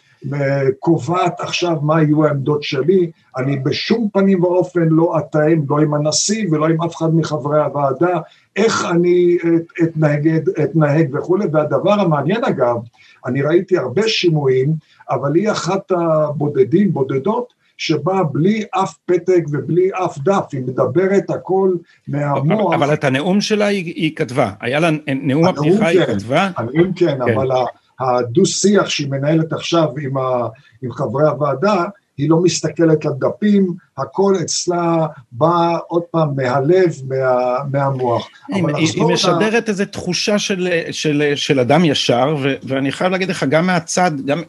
קובעת 0.80 1.40
עכשיו 1.40 1.78
מה 1.82 2.02
יהיו 2.02 2.26
העמדות 2.26 2.64
שלי, 2.64 3.12
אני 3.38 3.60
בשום 3.60 4.10
פנים 4.14 4.44
ואופן 4.44 4.88
לא 4.90 5.18
אתאם, 5.18 5.62
לא 5.70 5.80
עם 5.80 5.94
הנשיא 5.94 6.48
ולא 6.52 6.68
עם 6.68 6.82
אף 6.82 6.96
אחד 6.96 7.16
מחברי 7.16 7.64
הוועדה, 7.64 8.20
איך 8.56 8.86
אני 8.92 9.38
אתנהג, 9.84 10.30
אתנהג 10.64 11.16
וכולי, 11.16 11.46
והדבר 11.54 11.94
המעניין 11.94 12.44
אגב, 12.44 12.78
אני 13.26 13.42
ראיתי 13.42 13.78
הרבה 13.78 14.08
שימועים, 14.08 14.74
אבל 15.10 15.36
היא 15.36 15.52
אחת 15.52 15.92
הבודדים, 15.92 16.94
בודדות, 16.94 17.58
שבאה 17.78 18.24
בלי 18.24 18.64
אף 18.72 18.98
פתק 19.06 19.44
ובלי 19.52 19.90
אף 20.06 20.18
דף, 20.18 20.46
היא 20.52 20.62
מדברת 20.62 21.30
הכל 21.30 21.76
מהמוח. 22.08 22.74
אבל 22.74 22.94
את 22.94 23.04
הנאום 23.04 23.42
שלה 23.42 23.66
היא, 23.66 23.86
היא 23.86 24.16
כתבה, 24.16 24.52
היה 24.60 24.80
לה 24.80 24.90
נאום 25.08 25.46
הפתיחה 25.46 25.78
כן, 25.80 25.86
היא 25.86 26.06
כתבה? 26.06 26.50
הנאום 26.58 26.94
כן, 26.94 27.18
כן. 27.26 27.34
אבל 27.34 27.50
הדו-שיח 28.00 28.90
שהיא 28.90 29.10
מנהלת 29.10 29.54
עכשיו 29.54 29.88
עם, 30.02 30.18
ה, 30.18 30.48
עם 30.84 30.92
חברי 30.92 31.28
הוועדה, 31.28 31.86
היא 32.18 32.30
לא 32.30 32.42
מסתכלת 32.42 33.06
על 33.06 33.12
דפים, 33.20 33.74
הכל 33.98 34.34
אצלה 34.42 35.08
בא 35.32 35.78
עוד 35.88 36.04
פעם 36.12 36.30
מהלב, 36.36 36.94
מה, 37.08 37.58
מהמוח. 37.72 38.30
היא, 38.50 38.64
היא 38.78 39.04
משדרת 39.04 39.68
ה... 39.68 39.72
איזו 39.72 39.86
תחושה 39.86 40.40
של, 40.40 40.68
של, 40.92 41.32
של 41.36 41.60
אדם 41.60 41.86
ישר, 41.86 42.36
ו, 42.44 42.54
ואני 42.64 42.92
חייב 42.92 43.12
להגיד 43.12 43.30
לך, 43.30 43.46
גם 43.50 43.68
מהצד, 43.68 44.12
גם 44.26 44.42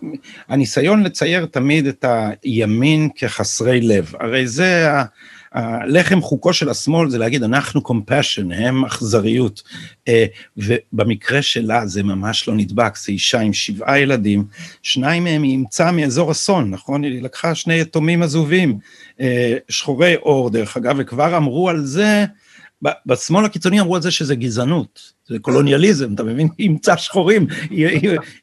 הניסיון 0.49 1.02
לצייר 1.02 1.47
תמיד 1.47 1.87
את 1.87 2.05
הימין 2.43 3.09
כחסרי 3.17 3.81
לב, 3.81 4.12
הרי 4.21 4.47
זה 4.47 4.88
הלחם 5.59 6.21
חוקו 6.21 6.53
של 6.53 6.69
השמאל 6.69 7.11
זה 7.11 7.19
להגיד 7.19 7.43
אנחנו 7.43 7.81
compassion, 7.81 8.55
הם 8.55 8.85
אכזריות. 8.85 9.62
אה, 10.09 10.27
ובמקרה 10.57 11.43
שלה 11.43 11.87
זה 11.87 12.03
ממש 12.03 12.49
לא 12.49 12.55
נדבק, 12.55 12.97
זה 12.97 13.12
אישה 13.12 13.41
עם 13.41 13.53
שבעה 13.53 13.99
ילדים, 13.99 14.45
שניים 14.83 15.25
מהם 15.25 15.43
היא 15.43 15.53
אימצה 15.53 15.93
מאזור 15.93 16.33
אסון, 16.33 16.71
נכון? 16.71 17.05
היא 17.05 17.23
לקחה 17.23 17.55
שני 17.55 17.81
יתומים 17.81 18.23
עזובים, 18.23 18.79
אה, 19.21 19.57
שחורי 19.69 20.15
עור 20.15 20.50
דרך 20.50 20.77
אגב, 20.77 20.97
וכבר 20.99 21.37
אמרו 21.37 21.69
על 21.69 21.85
זה, 21.85 22.25
בשמאל 23.07 23.45
הקיצוני 23.45 23.81
אמרו 23.81 23.97
על 23.97 24.03
זה 24.03 24.11
שזה 24.11 24.35
גזענות, 24.35 25.13
זה 25.29 25.39
קולוניאליזם, 25.39 26.15
אתה 26.15 26.23
מבין? 26.23 26.49
היא 26.59 26.69
אימצה 26.69 26.97
שחורים, 26.97 27.47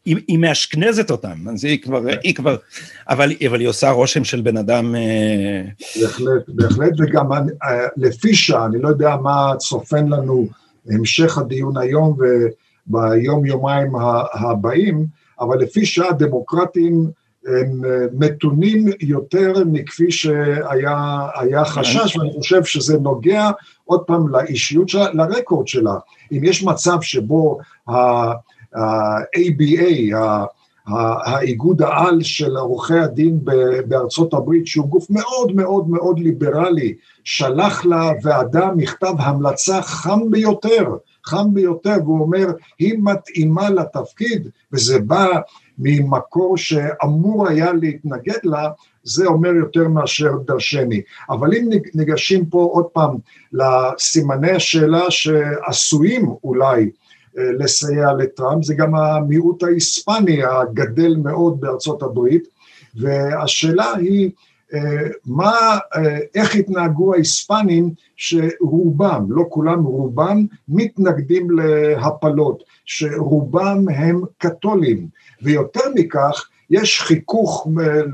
היא, 0.06 0.38
מאשכנזת 0.38 1.12
אותם, 1.12 1.50
אז 1.54 1.66
היא 1.66 1.82
כבר, 1.82 2.02
היא 2.24 2.36
כבר, 2.36 2.56
אבל, 3.10 3.30
היא 3.60 3.68
עושה 3.68 3.90
רושם 3.90 4.24
של 4.24 4.42
בן 4.42 4.58
אדם... 4.58 4.96
אה, 4.96 5.62
בהחלט, 6.02 6.44
בהחלט, 6.48 6.94
וגם 7.00 7.32
אה, 7.32 7.40
לפי 7.98 8.36
שעה, 8.36 8.66
אני 8.66 8.82
לא 8.82 8.88
יודע 8.88 9.16
מה 9.16 9.54
צופן 9.58 10.08
לנו 10.08 10.48
המשך 10.90 11.38
הדיון 11.38 11.78
היום 11.78 12.18
וביום 12.88 13.46
יומיים 13.46 13.92
הבאים, 14.34 15.06
אבל 15.40 15.58
לפי 15.60 15.86
שעה 15.86 16.12
דמוקרטים 16.12 17.10
הם 17.46 17.86
אה, 17.86 18.06
מתונים 18.14 18.86
יותר 19.00 19.54
מכפי 19.66 20.12
שהיה 20.12 21.66
חשש, 21.66 22.18
ואני 22.18 22.32
חושב 22.38 22.64
שזה 22.64 22.98
נוגע 22.98 23.52
עוד 23.86 24.04
פעם 24.04 24.28
לאישיות 24.28 24.90
שלה, 24.90 25.14
לרקורד 25.14 25.68
שלה. 25.68 25.96
אם 26.32 26.40
יש 26.44 26.64
מצב 26.64 27.02
שבו 27.02 27.58
ה-ABA, 27.88 28.66
האיגוד 31.26 31.82
העל 31.82 32.24
של 32.24 32.58
עורכי 32.58 33.00
הדין 33.00 33.40
בארצות 33.88 34.34
הברית, 34.34 34.68
שהוא 34.68 34.88
גוף 34.88 35.10
מאוד 35.10 35.56
מאוד 35.56 35.90
מאוד 35.90 36.20
ליברלי, 36.20 36.94
שלח 37.24 37.86
לוועדה 37.86 38.72
מכתב 38.76 39.14
המלצה 39.20 39.82
חם 39.82 40.32
ביותר, 40.32 40.98
חם 41.26 41.54
ביותר, 41.54 41.96
והוא 42.04 42.22
אומר, 42.22 42.48
היא 42.80 42.94
מתאימה 43.04 43.70
לתפקיד, 43.70 44.50
וזה 44.72 45.00
בא 45.00 45.28
ממקור 45.78 46.58
שאמור 46.58 47.48
היה 47.48 47.74
להתנגד 47.74 48.40
לה, 48.44 48.70
זה 49.06 49.26
אומר 49.26 49.50
יותר 49.50 49.88
מאשר 49.88 50.32
דרשני. 50.46 51.02
אבל 51.30 51.54
אם 51.54 51.70
ניגשים 51.94 52.46
פה 52.46 52.70
עוד 52.72 52.86
פעם 52.86 53.16
לסימני 53.54 54.52
השאלה 54.52 55.12
שעשויים 55.12 56.28
אולי 56.44 56.90
אה, 57.38 57.52
לסייע 57.60 58.14
לטראמפ, 58.14 58.64
זה 58.64 58.74
גם 58.74 58.96
המיעוט 58.96 59.64
ההיספני 59.64 60.44
הגדל 60.44 61.16
מאוד 61.24 61.60
בארצות 61.60 62.04
הברית, 62.04 62.48
והשאלה 62.96 63.94
היא 63.96 64.32
אה, 64.74 65.08
מה, 65.26 65.78
אה, 65.96 66.18
איך 66.36 66.56
התנהגו 66.56 67.14
ההיספנים 67.14 67.94
שרובם, 68.16 69.26
לא 69.30 69.44
כולם, 69.50 69.84
רובם 69.84 70.46
מתנגדים 70.68 71.48
להפלות, 71.50 72.64
שרובם 72.86 73.90
הם 73.90 74.22
קתולים, 74.38 75.08
ויותר 75.42 75.84
מכך 75.96 76.50
יש 76.70 77.02
חיכוך 77.02 77.68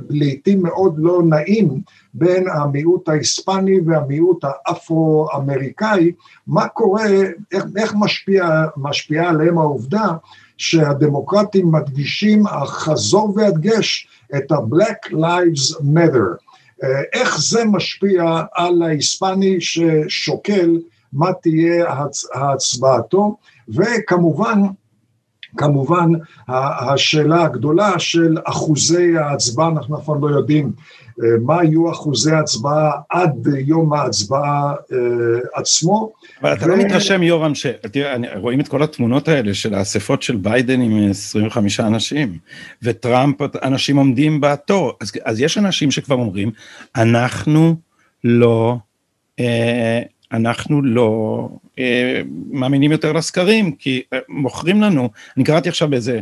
לעיתים 0.10 0.63
מאוד 0.63 0.96
לא 0.98 1.22
נעים 1.24 1.81
בין 2.13 2.46
המיעוט 2.53 3.10
ההיספני 3.10 3.79
והמיעוט 3.86 4.43
האפרו-אמריקאי, 4.43 6.12
מה 6.48 6.67
קורה, 6.67 7.05
איך, 7.51 7.65
איך 7.77 7.93
משפיע, 8.00 8.65
משפיעה 8.77 9.29
עליהם 9.29 9.58
העובדה 9.58 10.08
שהדמוקרטים 10.58 11.72
מדגישים 11.72 12.43
חזור 12.65 13.34
והדגש 13.36 14.08
את 14.36 14.51
ה-Black 14.51 15.12
Lives 15.12 15.81
Matter. 15.81 16.51
איך 17.13 17.41
זה 17.41 17.65
משפיע 17.65 18.41
על 18.53 18.81
ההיספני 18.81 19.58
ששוקל 19.60 20.79
מה 21.13 21.34
תהיה 21.34 21.86
הצבעתו, 22.34 23.38
וכמובן 23.70 24.62
כמובן 25.58 26.10
השאלה 26.48 27.44
הגדולה 27.44 28.00
של 28.00 28.37
אחוזי 28.44 29.18
ההצבעה, 29.18 29.68
אנחנו 29.68 29.98
אף 29.98 30.05
פעם 30.05 30.22
לא 30.22 30.27
יודעים 30.27 30.72
אה, 31.24 31.27
מה 31.42 31.64
יהיו 31.64 31.92
אחוזי 31.92 32.31
ההצבעה 32.31 32.92
עד 33.09 33.48
יום 33.66 33.94
ההצבעה 33.94 34.74
אה, 34.92 34.98
עצמו. 35.53 36.11
אבל 36.42 36.53
אתה 36.53 36.68
לא 36.68 36.77
מתרשם 36.77 37.24
יורם, 37.24 37.51
רואים 38.35 38.59
את 38.59 38.68
כל 38.68 38.83
התמונות 38.83 39.27
האלה 39.27 39.53
של 39.53 39.74
האספות 39.74 40.24
של 40.24 40.35
ביידן 40.35 40.81
עם 40.81 41.09
25 41.09 41.79
אנשים, 41.79 42.37
וטראמפ, 42.83 43.42
אנשים 43.64 43.98
עומדים 43.98 44.42
בתור, 44.42 44.94
אז, 45.01 45.11
אז 45.25 45.42
יש 45.42 45.57
אנשים 45.57 45.92
שכבר 45.92 46.16
אומרים, 46.16 46.51
אנחנו 46.96 47.75
לא... 48.24 48.77
אה, 49.40 50.01
אנחנו 50.33 50.81
לא 50.81 51.50
אה, 51.79 52.22
מאמינים 52.51 52.91
יותר 52.91 53.13
לסקרים, 53.13 53.72
כי 53.72 54.01
אה, 54.13 54.20
מוכרים 54.29 54.81
לנו, 54.81 55.09
אני 55.37 55.44
קראתי 55.44 55.70
עכשיו 55.70 55.89
באיזה 55.89 56.20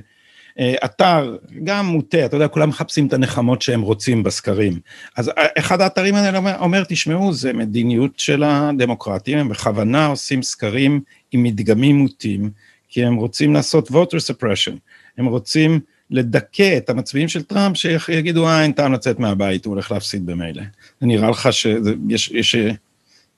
אה, 0.59 0.73
אתר, 0.85 1.37
גם 1.63 1.85
מוטה, 1.85 2.25
אתה 2.25 2.35
יודע, 2.35 2.47
כולם 2.47 2.69
מחפשים 2.69 3.07
את 3.07 3.13
הנחמות 3.13 3.61
שהם 3.61 3.81
רוצים 3.81 4.23
בסקרים. 4.23 4.79
אז 5.17 5.29
אה, 5.29 5.45
אחד 5.59 5.81
האתרים 5.81 6.15
האלה 6.15 6.37
אומר, 6.37 6.55
אומר, 6.59 6.83
תשמעו, 6.87 7.33
זה 7.33 7.53
מדיניות 7.53 8.19
של 8.19 8.43
הדמוקרטים, 8.43 9.37
הם 9.37 9.49
בכוונה 9.49 10.05
עושים 10.05 10.43
סקרים 10.43 11.01
עם 11.31 11.43
מדגמים 11.43 11.95
מוטים, 11.95 12.49
כי 12.89 13.05
הם 13.05 13.15
רוצים 13.15 13.53
לעשות 13.53 13.91
voter 13.91 14.17
suppression, 14.31 14.77
הם 15.17 15.25
רוצים 15.25 15.79
לדכא 16.11 16.77
את 16.77 16.89
המצביעים 16.89 17.27
של 17.27 17.43
טראמפ 17.43 17.77
שיגידו, 17.77 18.47
אה, 18.47 18.63
אין 18.63 18.71
טעם 18.71 18.93
לצאת 18.93 19.19
מהבית, 19.19 19.65
הוא 19.65 19.73
הולך 19.73 19.91
להפסיד 19.91 20.25
במילא. 20.25 20.63
זה 21.01 21.07
נראה 21.07 21.29
לך 21.29 21.53
שיש... 21.53 22.31
יש, 22.33 22.55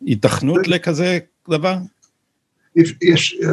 היתכנות 0.05 0.67
לכזה 0.67 1.19
דבר? 1.49 1.75
יש, 3.01 3.39
אה, 3.43 3.49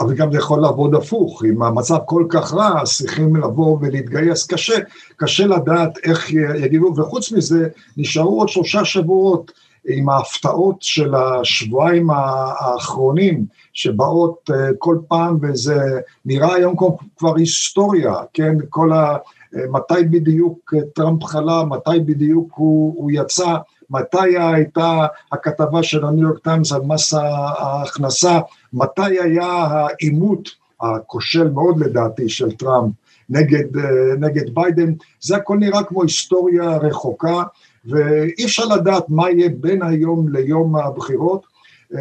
אבל 0.00 0.14
גם 0.14 0.32
זה 0.32 0.38
יכול 0.38 0.60
לעבוד 0.60 0.94
הפוך, 0.94 1.44
אם 1.44 1.62
המצב 1.62 1.98
כל 2.06 2.26
כך 2.28 2.54
רע, 2.54 2.84
צריכים 2.84 3.36
לבוא 3.36 3.78
ולהתגייס. 3.80 4.46
קשה, 4.46 4.74
קשה 5.16 5.46
לדעת 5.46 5.98
איך 6.04 6.30
יגידו, 6.32 6.94
וחוץ 6.96 7.32
מזה, 7.32 7.68
נשארו 7.96 8.38
עוד 8.38 8.48
שלושה 8.48 8.84
שבועות 8.84 9.52
עם 9.88 10.08
ההפתעות 10.08 10.76
של 10.80 11.14
השבועיים 11.14 12.10
האחרונים, 12.10 13.46
שבאות 13.72 14.50
אה, 14.54 14.68
כל 14.78 14.98
פעם, 15.08 15.38
וזה 15.42 16.00
נראה 16.24 16.54
היום 16.54 16.74
כבר 17.16 17.36
היסטוריה, 17.36 18.14
כן, 18.32 18.56
כל 18.70 18.92
ה... 18.92 19.16
אה, 19.56 19.62
מתי 19.70 20.04
בדיוק 20.10 20.74
טראמפ 20.94 21.24
חלה, 21.24 21.64
מתי 21.64 22.00
בדיוק 22.06 22.48
הוא, 22.54 22.94
הוא 22.96 23.10
יצא, 23.14 23.56
מתי 23.90 24.38
הייתה 24.38 25.06
הכתבה 25.32 25.82
של 25.82 26.04
הניו 26.04 26.28
יורק 26.28 26.38
טיימס 26.38 26.72
על 26.72 26.80
מס 26.80 27.14
ההכנסה, 27.14 28.38
מתי 28.72 29.20
היה 29.20 29.46
העימות 29.46 30.48
הכושל 30.80 31.50
מאוד 31.50 31.80
לדעתי 31.80 32.28
של 32.28 32.52
טראמפ 32.52 32.92
נגד, 33.30 33.76
אה, 33.76 34.16
נגד 34.18 34.54
ביידן, 34.54 34.92
זה 35.20 35.36
הכל 35.36 35.56
נראה 35.56 35.84
כמו 35.84 36.02
היסטוריה 36.02 36.76
רחוקה 36.76 37.42
ואי 37.84 38.44
אפשר 38.44 38.64
לדעת 38.64 39.04
מה 39.08 39.30
יהיה 39.30 39.48
בין 39.48 39.82
היום 39.82 40.28
ליום 40.28 40.76
הבחירות. 40.76 41.56
אה, 41.94 42.00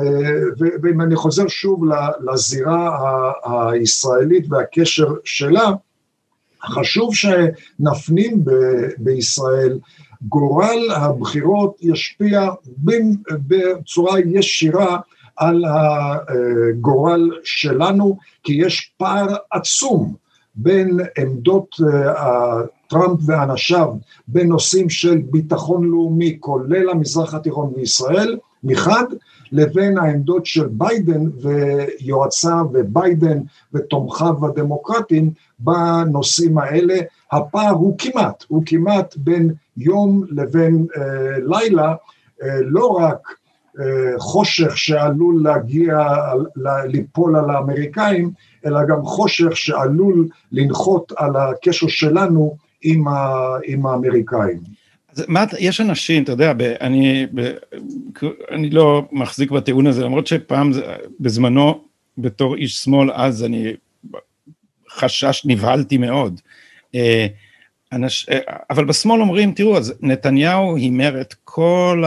ואם 0.81 1.01
אני 1.01 1.15
חוזר 1.15 1.47
שוב 1.47 1.83
לזירה 2.19 2.97
הישראלית 3.45 4.45
והקשר 4.49 5.07
שלה, 5.23 5.71
חשוב 6.65 7.15
שנפנים 7.15 8.45
בישראל 8.97 9.79
גורל 10.21 10.91
הבחירות 10.95 11.77
ישפיע 11.81 12.49
בצורה 13.47 14.19
ישירה 14.19 14.97
על 15.35 15.63
הגורל 15.67 17.31
שלנו, 17.43 18.17
כי 18.43 18.53
יש 18.53 18.93
פער 18.97 19.35
עצום 19.51 20.13
בין 20.55 20.99
עמדות 21.17 21.75
אה, 22.07 22.61
טראמפ 22.87 23.19
ואנשיו 23.25 23.93
בנושאים 24.27 24.89
של 24.89 25.17
ביטחון 25.17 25.85
לאומי, 25.85 26.37
כולל 26.39 26.89
המזרח 26.89 27.33
התיכון 27.33 27.73
וישראל, 27.75 28.37
מחד, 28.63 29.05
לבין 29.51 29.97
העמדות 29.97 30.45
של 30.45 30.67
ביידן 30.67 31.25
ויועציו 31.41 32.65
וביידן 32.73 33.39
ותומכיו 33.73 34.45
הדמוקרטיים 34.45 35.31
בנושאים 35.59 36.57
האלה. 36.57 36.95
הפער 37.31 37.71
הוא 37.71 37.95
כמעט, 37.97 38.43
הוא 38.47 38.63
כמעט 38.65 39.15
בין 39.17 39.53
יום 39.77 40.23
לבין 40.29 40.85
אה, 40.97 41.37
לילה, 41.39 41.93
אה, 42.43 42.59
לא 42.61 42.87
רק 42.87 43.19
אה, 43.79 44.19
חושך 44.19 44.77
שעלול 44.77 45.43
להגיע, 45.43 45.99
ליפול 46.85 47.35
על 47.35 47.49
האמריקאים, 47.49 48.31
אלא 48.65 48.85
גם 48.85 49.03
חושך 49.03 49.57
שעלול 49.57 50.27
לנחות 50.51 51.11
על 51.17 51.35
הקשר 51.35 51.87
שלנו 51.87 52.57
עם, 52.81 53.07
ה, 53.07 53.29
עם 53.65 53.85
האמריקאים. 53.85 54.59
אז 55.11 55.25
מה, 55.27 55.43
יש 55.59 55.81
אנשים, 55.81 56.23
אתה 56.23 56.31
יודע, 56.31 56.53
ב, 56.53 56.61
אני, 56.61 57.27
ב, 57.33 57.51
אני 58.51 58.69
לא 58.69 59.05
מחזיק 59.11 59.51
בטיעון 59.51 59.87
הזה, 59.87 60.03
למרות 60.03 60.27
שפעם, 60.27 60.71
בזמנו, 61.19 61.81
בתור 62.17 62.55
איש 62.55 62.75
שמאל, 62.75 63.11
אז 63.13 63.43
אני 63.43 63.73
חשש, 64.89 65.45
נבהלתי 65.45 65.97
מאוד. 65.97 66.41
אה, 66.95 67.27
אנש, 67.93 68.29
אה, 68.29 68.39
אבל 68.69 68.85
בשמאל 68.85 69.21
אומרים, 69.21 69.51
תראו, 69.51 69.77
אז 69.77 69.93
נתניהו 70.01 70.75
הימר 70.75 71.21
את 71.21 71.35
כל 71.43 72.03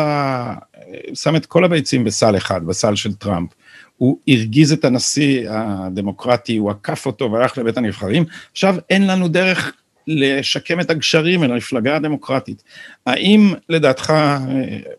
שם 1.14 1.36
את 1.36 1.46
כל 1.46 1.64
הביצים 1.64 2.04
בסל 2.04 2.36
אחד, 2.36 2.66
בסל 2.66 2.94
של 2.94 3.14
טראמפ. 3.14 3.50
הוא 3.96 4.18
הרגיז 4.28 4.72
את 4.72 4.84
הנשיא 4.84 5.50
הדמוקרטי, 5.50 6.56
הוא 6.56 6.70
עקף 6.70 7.06
אותו 7.06 7.32
והלך 7.32 7.58
לבית 7.58 7.76
הנבחרים, 7.76 8.24
עכשיו 8.52 8.76
אין 8.90 9.06
לנו 9.06 9.28
דרך 9.28 9.72
לשקם 10.06 10.80
את 10.80 10.90
הגשרים 10.90 11.44
אל 11.44 11.52
המפלגה 11.52 11.96
הדמוקרטית. 11.96 12.62
האם 13.06 13.54
לדעתך 13.68 14.12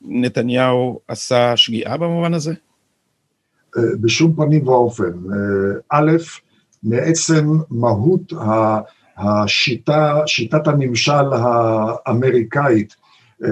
נתניהו 0.01 0.99
עשה 1.07 1.57
שגיאה 1.57 1.97
במובן 1.97 2.33
הזה? 2.33 2.53
בשום 3.77 4.35
פנים 4.35 4.67
ואופן. 4.67 5.11
א', 5.91 6.11
מעצם 6.83 7.57
מהות 7.69 8.33
השיטה, 9.19 10.21
שיטת 10.25 10.67
הממשל 10.67 11.33
האמריקאית, 11.33 12.95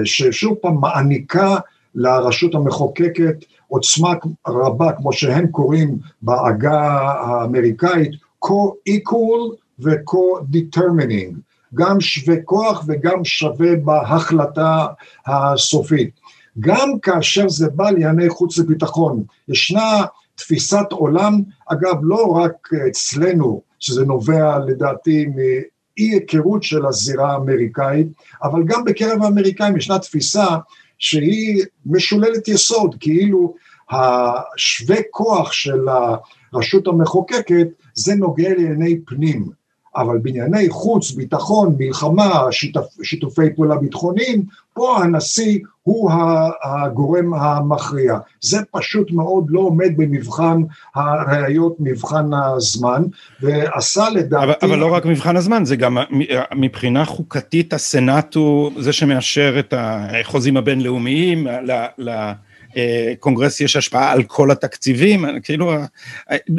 ששוב 0.04 0.56
פעם 0.62 0.82
מעניקה 0.82 1.56
לרשות 1.96 2.56
המחוקקת 2.56 3.36
עוצמה 3.68 4.14
רבה, 4.48 4.92
כמו 4.92 5.14
שהם 5.14 5.48
קוראים 5.48 5.98
בעגה 6.22 6.82
האמריקאית, 7.02 8.12
co-equal 8.46 9.56
ו-co-determining, 9.80 11.36
גם 11.74 12.02
שווה 12.02 12.36
כוח 12.46 12.84
וגם 12.88 13.26
שווה 13.26 13.76
בהחלטה 13.76 14.86
הסופית. 15.28 16.10
גם 16.60 16.90
כאשר 17.02 17.50
זה 17.50 17.70
בא 17.70 17.90
לענייני 17.90 18.30
חוץ 18.30 18.60
וביטחון, 18.60 19.24
ישנה 19.48 20.06
תפיסת 20.36 20.92
עולם, 20.92 21.42
אגב 21.68 21.96
לא 22.02 22.26
רק 22.26 22.70
אצלנו, 22.88 23.62
שזה 23.80 24.06
נובע 24.06 24.60
לדעתי 24.68 25.26
מאי 25.26 25.64
היכרות 25.98 26.64
של 26.64 26.86
הזירה 26.86 27.34
האמריקאית, 27.34 28.08
אבל 28.44 28.64
גם 28.66 28.86
בקרב 28.86 29.24
האמריקאים 29.24 29.78
ישנה 29.78 30.00
תפיסה 30.00 30.48
שהיא 31.00 31.66
משוללת 31.86 32.48
יסוד, 32.48 32.96
כאילו 33.00 33.56
השווה 33.90 34.98
כוח 35.12 35.52
של 35.52 35.86
הרשות 36.54 36.88
המחוקקת 36.88 37.68
זה 37.94 38.16
נוגע 38.16 38.50
לענייני 38.50 39.00
פנים. 39.06 39.50
אבל 39.98 40.18
בענייני 40.18 40.70
חוץ, 40.70 41.12
ביטחון, 41.12 41.76
מלחמה, 41.80 42.44
שיתופ, 42.52 42.86
שיתופי 43.04 43.54
פעולה 43.56 43.76
ביטחוניים, 43.76 44.44
פה 44.74 44.98
הנשיא 45.04 45.60
הוא 45.84 46.12
הגורם 46.64 47.34
המכריע. 47.34 48.18
זה 48.42 48.58
פשוט 48.72 49.12
מאוד 49.12 49.46
לא 49.50 49.60
עומד 49.60 49.98
במבחן 49.98 50.62
הראיות, 50.96 51.76
מבחן 51.80 52.34
הזמן, 52.34 53.04
ועשה 53.42 54.10
לדעתי... 54.10 54.44
אבל, 54.44 54.54
אבל 54.62 54.78
לא 54.78 54.94
רק 54.94 55.06
מבחן 55.06 55.38
הזמן, 55.38 55.66
זה 55.66 55.76
גם 55.76 55.98
מבחינה 56.56 57.06
חוקתית 57.06 57.74
הסנאט 57.74 58.36
הוא 58.36 58.72
זה 58.80 58.94
שמאשר 58.94 59.60
את 59.60 59.74
החוזים 59.78 60.58
הבינלאומיים, 60.58 61.48
ל... 61.48 61.86
ל 61.98 62.32
קונגרס 63.20 63.62
יש 63.62 63.76
השפעה 63.76 64.12
על 64.12 64.24
כל 64.24 64.52
התקציבים, 64.52 65.26
כאילו 65.44 65.74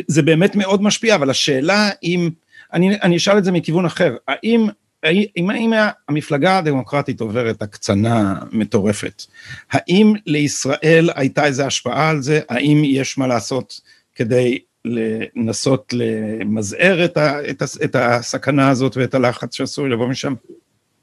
זה 0.07 0.23
באמת 0.23 0.57
מאוד 0.57 0.83
משפיע, 0.83 1.15
אבל 1.15 1.31
השאלה 1.31 1.91
אם 2.03 2.31
אני, 2.73 3.01
אני 3.03 3.17
אשאל 3.17 3.39
את 3.39 3.45
זה 3.45 3.53
מכיוון 3.53 3.85
אחר, 3.85 4.17
האם, 4.29 4.67
האם, 5.03 5.51
האם 5.51 5.73
המפלגה 6.09 6.59
הדמוקרטית 6.59 7.21
עוברת 7.21 7.63
הקצנה 7.63 8.41
מטורפת, 8.53 9.23
האם 9.71 10.15
לישראל 10.27 11.11
הייתה 11.15 11.45
איזו 11.45 11.63
השפעה 11.63 12.11
על 12.11 12.23
זה, 12.23 12.41
האם 12.49 12.83
יש 12.85 13.19
מה 13.19 13.27
לעשות 13.27 13.81
כדי 14.15 14.59
לנסות 14.85 15.93
למזער 15.93 17.05
את, 17.05 17.17
ה, 17.17 17.51
את, 17.51 17.63
ה, 17.63 17.65
את 17.85 17.97
הסכנה 17.97 18.71
הזאת 18.71 18.97
ואת 18.97 19.15
הלחץ 19.15 19.55
שעשוי 19.55 19.89
לבוא 19.89 20.07
משם? 20.07 20.35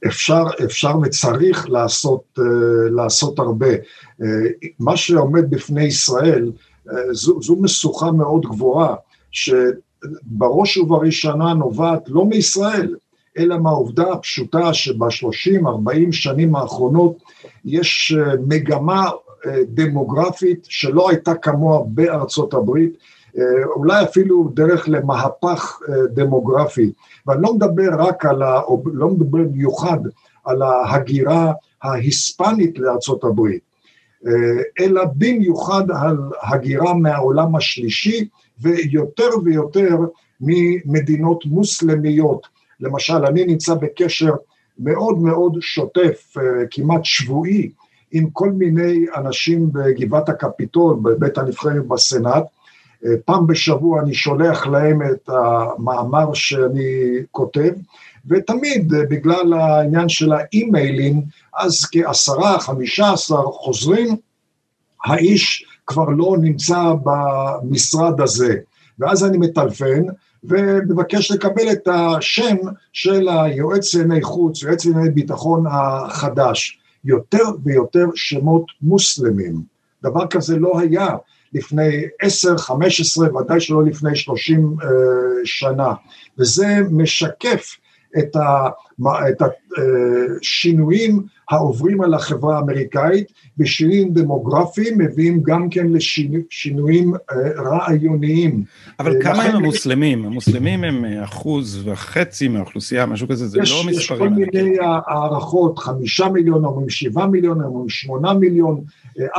אפשר, 0.08 0.44
אפשר 0.66 0.98
וצריך 1.04 1.70
לעשות, 1.70 2.40
לעשות 2.92 3.40
הרבה. 3.40 3.68
מה 4.80 4.98
שעומד 4.98 5.50
בפני 5.50 5.84
ישראל, 5.84 6.52
זו, 7.12 7.42
זו 7.42 7.56
משוכה 7.62 8.12
מאוד 8.12 8.46
גבוהה, 8.46 8.96
ש... 9.32 9.50
בראש 10.24 10.78
ובראשונה 10.78 11.54
נובעת 11.54 12.04
לא 12.08 12.26
מישראל, 12.26 12.96
אלא 13.38 13.58
מהעובדה 13.58 14.14
הפשוטה 14.14 14.74
שבשלושים-ארבעים 14.74 16.12
שנים 16.12 16.56
האחרונות 16.56 17.18
יש 17.66 18.16
אה, 18.18 18.34
מגמה 18.48 19.10
אה, 19.46 19.60
דמוגרפית 19.68 20.60
שלא 20.70 21.10
הייתה 21.10 21.36
כמוה 21.36 21.80
בארצות 21.88 22.54
הברית, 22.54 22.98
אה, 23.38 23.44
אולי 23.76 24.04
אפילו 24.04 24.52
דרך 24.54 24.90
למהפך 24.90 25.80
דמוגרפי. 26.14 26.92
ואני 27.28 27.42
לא 27.42 27.54
מדבר 27.54 27.90
רק 27.98 28.26
על, 28.26 28.42
ה... 28.42 28.62
לא 28.94 29.10
מדבר 29.10 29.44
במיוחד 29.44 30.00
על 30.46 30.62
ההגירה 30.62 31.54
ההיספנית 31.84 32.80
לארצות 32.80 33.24
הברית, 33.24 33.62
אלא 34.80 35.04
במיוחד 35.16 35.92
על 35.92 36.18
הגירה 36.42 36.94
מהעולם 36.94 37.56
השלישי, 37.56 38.28
ויותר 38.62 39.30
ויותר 39.44 39.98
ממדינות 40.42 41.46
מוסלמיות. 41.46 42.48
למשל, 42.80 43.26
אני 43.26 43.46
נמצא 43.46 43.74
בקשר 43.74 44.34
מאוד 44.80 45.20
מאוד 45.20 45.58
שוטף, 45.62 46.38
אה, 46.38 46.44
כמעט 46.72 47.06
שבועי, 47.06 47.70
עם 48.12 48.30
כל 48.34 48.52
מיני 48.52 49.06
אנשים 49.16 49.70
בגבעת 49.74 50.30
הקפיטול, 50.30 50.98
בבית 51.04 51.38
הנבחרים 51.38 51.90
בסנאט. 51.90 52.44
אה, 53.06 53.12
פעם 53.26 53.48
בשבוע 53.48 54.02
אני 54.02 54.14
שולח 54.14 54.68
להם 54.68 55.02
את 55.02 55.30
המאמר 55.30 56.34
שאני 56.34 57.14
כותב, 57.32 57.72
ותמיד 58.30 58.94
אה, 58.94 59.06
בגלל 59.10 59.54
העניין 59.54 60.10
של 60.10 60.34
האימיילים, 60.34 61.22
אז 61.58 61.86
כעשרה, 61.92 62.60
חמישה 62.60 63.14
עשר 63.14 63.44
חוזרים, 63.44 64.16
האיש 65.06 65.66
כבר 65.88 66.10
לא 66.10 66.36
נמצא 66.42 66.94
במשרד 67.04 68.22
הזה. 68.22 68.56
ואז 69.00 69.26
אני 69.26 69.38
מטלפן 69.38 70.04
ומבקש 70.44 71.32
לקבל 71.32 71.72
את 71.72 71.88
השם 71.88 72.56
של 72.94 73.30
היועץ 73.30 73.96
לענייני 73.96 74.24
חוץ, 74.24 74.64
יועץ 74.64 74.86
לענייני 74.86 75.10
ביטחון 75.10 75.64
החדש. 75.70 76.80
יותר 77.06 77.44
ויותר 77.64 78.06
שמות 78.16 78.66
מוסלמים. 78.82 79.62
דבר 80.04 80.28
כזה 80.28 80.58
לא 80.58 80.80
היה 80.80 81.08
לפני 81.54 82.06
עשר, 82.22 82.58
חמש 82.58 83.02
עשרה, 83.02 83.36
ודאי 83.36 83.60
שלא 83.60 83.84
לפני 83.84 84.16
שלושים 84.16 84.76
uh, 84.82 84.86
שנה. 85.44 85.94
וזה 86.40 86.80
משקף 86.92 87.78
את, 88.20 88.36
ה, 88.36 88.70
את 89.30 89.42
השינויים 90.42 91.22
העוברים 91.50 92.02
על 92.02 92.14
החברה 92.14 92.58
האמריקאית, 92.58 93.32
ושינויים 93.60 94.14
דמוגרפיים 94.14 94.98
מביאים 94.98 95.44
גם 95.44 95.70
כן 95.70 95.88
לשינויים 95.88 97.14
אה, 97.32 97.62
רעיוניים. 97.62 98.64
אבל 99.00 99.16
אה, 99.16 99.22
כמה 99.22 99.44
הם 99.44 99.56
המוסלמים? 99.56 100.26
המוסלמים 100.26 100.84
הם 100.84 101.06
אה, 101.06 101.24
אחוז 101.24 101.88
וחצי 101.88 102.48
מהאוכלוסייה, 102.48 103.06
משהו 103.06 103.28
כזה, 103.28 103.48
זה 103.48 103.60
יש, 103.62 103.72
לא 103.72 103.92
מספרים. 103.92 104.00
יש 104.00 104.08
כל 104.08 104.30
מיני 104.30 104.76
הערכות, 104.82 105.80
חמישה 105.80 106.30
מיליון, 106.30 106.66
אומרים 106.66 106.90
שבעה 106.90 107.28
מיליון, 107.28 107.62
אומרים 107.62 107.90
שמונה 107.90 108.34
מיליון, 108.34 108.82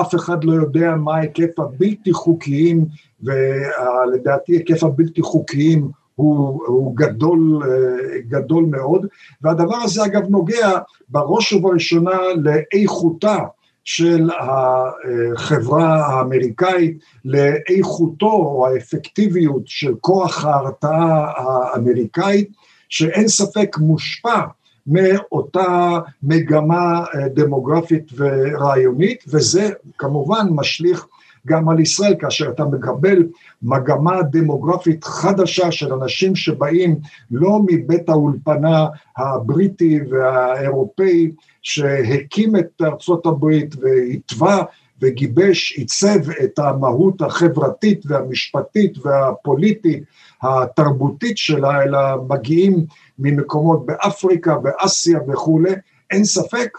אף 0.01 0.15
אחד 0.15 0.45
לא 0.45 0.53
יודע 0.53 0.95
מה 0.97 1.17
היקף 1.17 1.59
הבלתי 1.59 2.12
חוקיים, 2.12 2.85
ולדעתי 3.23 4.53
היקף 4.53 4.85
הבלתי 4.85 5.23
חוקיים 5.23 5.91
הוא, 6.17 6.63
הוא 6.67 6.97
גדול, 6.97 7.61
אה, 7.65 8.21
גדול 8.29 8.65
מאוד, 8.65 9.07
והדבר 9.43 9.77
הזה 9.77 10.05
אגב 10.05 10.29
נוגע 10.29 10.71
בראש 11.09 11.53
ובראשונה 11.53 12.19
לאיכותה 12.37 13.39
של 13.85 14.31
החברה 14.41 16.07
האמריקאית, 16.07 16.99
לאיכותו 17.25 18.33
או 18.33 18.67
האפקטיביות 18.67 19.63
של 19.67 19.95
כוח 20.01 20.45
ההרתעה 20.45 21.33
האמריקאית, 21.37 22.49
שאין 22.89 23.29
ספק 23.29 23.77
מושפע 23.79 24.41
מאותה 24.87 25.99
מגמה 26.23 27.05
אה, 27.15 27.29
דמוגרפית 27.29 28.13
ורעיונית, 28.17 29.25
וזה 29.29 29.71
כמובן 29.99 30.47
משליך 30.51 31.07
גם 31.47 31.69
על 31.69 31.81
ישראל, 31.81 32.15
כאשר 32.19 32.51
אתה 32.51 32.65
מקבל 32.65 33.27
מגמה 33.63 34.23
דמוגרפית 34.23 35.05
חדשה 35.05 35.73
של 35.73 35.93
אנשים 35.93 36.37
שבאים 36.37 36.97
לא 37.31 37.59
מבית 37.67 38.09
האולפנה 38.09 38.87
הבריטי 39.17 40.01
והאירופאי 40.11 41.31
שהקים 41.63 42.57
את 42.57 42.83
ארצות 42.83 43.27
הברית 43.27 43.75
והתווה 43.81 44.63
וגיבש, 45.03 45.73
עיצב 45.73 46.31
את 46.45 46.59
המהות 46.59 47.23
החברתית 47.23 48.03
והמשפטית 48.07 49.07
והפוליטית 49.07 50.03
התרבותית 50.43 51.39
שלה, 51.39 51.83
אלא 51.83 51.99
מגיעים 52.29 52.87
ממקומות 53.19 53.87
באפריקה, 53.87 54.59
באסיה 54.59 55.19
וכולי, 55.29 55.73
אין 56.11 56.25
ספק 56.25 56.79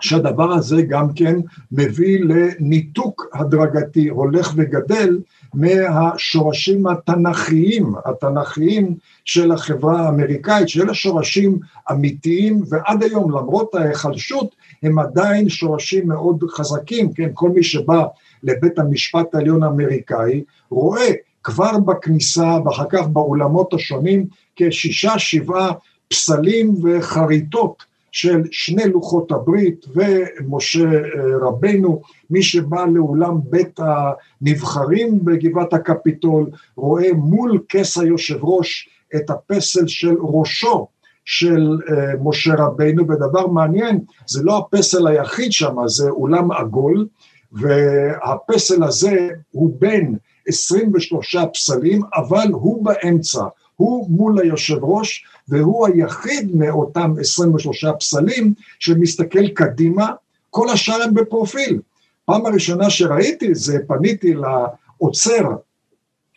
שהדבר 0.00 0.52
הזה 0.52 0.82
גם 0.82 1.12
כן 1.12 1.36
מביא 1.72 2.18
לניתוק 2.24 3.26
הדרגתי 3.34 4.08
הולך 4.08 4.52
וגדל 4.56 5.18
מהשורשים 5.54 6.86
התנ"כיים, 6.86 7.92
התנ"כיים 8.04 8.94
של 9.24 9.52
החברה 9.52 10.00
האמריקאית, 10.06 10.68
שאלה 10.68 10.94
שורשים 10.94 11.58
אמיתיים, 11.90 12.62
ועד 12.68 13.02
היום 13.02 13.30
למרות 13.30 13.74
ההיחלשות 13.74 14.54
הם 14.82 14.98
עדיין 14.98 15.48
שורשים 15.48 16.08
מאוד 16.08 16.44
חזקים, 16.50 17.12
כן, 17.12 17.28
כל 17.34 17.50
מי 17.50 17.62
שבא 17.62 18.04
לבית 18.42 18.78
המשפט 18.78 19.34
העליון 19.34 19.62
האמריקאי 19.62 20.44
רואה 20.70 21.12
כבר 21.42 21.78
בכניסה 21.78 22.58
ואחר 22.64 22.84
כך 22.90 23.06
באולמות 23.06 23.74
השונים 23.74 24.26
כשישה 24.56 25.18
שבעה 25.18 25.72
פסלים 26.08 26.74
וחריטות 26.82 27.89
של 28.12 28.42
שני 28.50 28.84
לוחות 28.84 29.32
הברית 29.32 29.86
ומשה 29.94 30.84
אה, 30.84 31.00
רבנו, 31.40 32.02
מי 32.30 32.42
שבא 32.42 32.84
לאולם 32.94 33.34
בית 33.44 33.80
הנבחרים 33.80 35.24
בגבעת 35.24 35.72
הקפיטול 35.72 36.50
רואה 36.76 37.12
מול 37.12 37.58
כס 37.68 37.98
היושב 37.98 38.44
ראש 38.44 38.88
את 39.16 39.30
הפסל 39.30 39.86
של 39.86 40.16
ראשו 40.20 40.86
של 41.24 41.78
אה, 41.90 42.12
משה 42.22 42.54
רבנו, 42.54 43.08
ודבר 43.08 43.46
מעניין, 43.46 44.00
זה 44.26 44.42
לא 44.42 44.58
הפסל 44.58 45.06
היחיד 45.06 45.52
שם, 45.52 45.76
זה 45.86 46.10
אולם 46.10 46.52
עגול, 46.52 47.06
והפסל 47.52 48.84
הזה 48.84 49.28
הוא 49.50 49.76
בין 49.78 50.16
23 50.48 51.36
פסלים, 51.54 52.02
אבל 52.14 52.48
הוא 52.52 52.84
באמצע, 52.84 53.44
הוא 53.80 54.10
מול 54.10 54.40
היושב 54.40 54.84
ראש, 54.84 55.24
והוא 55.48 55.86
היחיד 55.86 56.56
מאותם 56.56 57.14
23 57.20 57.84
פסלים 58.00 58.54
שמסתכל 58.78 59.48
קדימה, 59.48 60.10
כל 60.50 60.68
השאר 60.68 61.02
הם 61.02 61.14
בפרופיל. 61.14 61.80
פעם 62.24 62.46
הראשונה 62.46 62.90
שראיתי 62.90 63.48
את 63.48 63.54
זה, 63.54 63.78
פניתי 63.86 64.34
לעוצר 64.34 65.42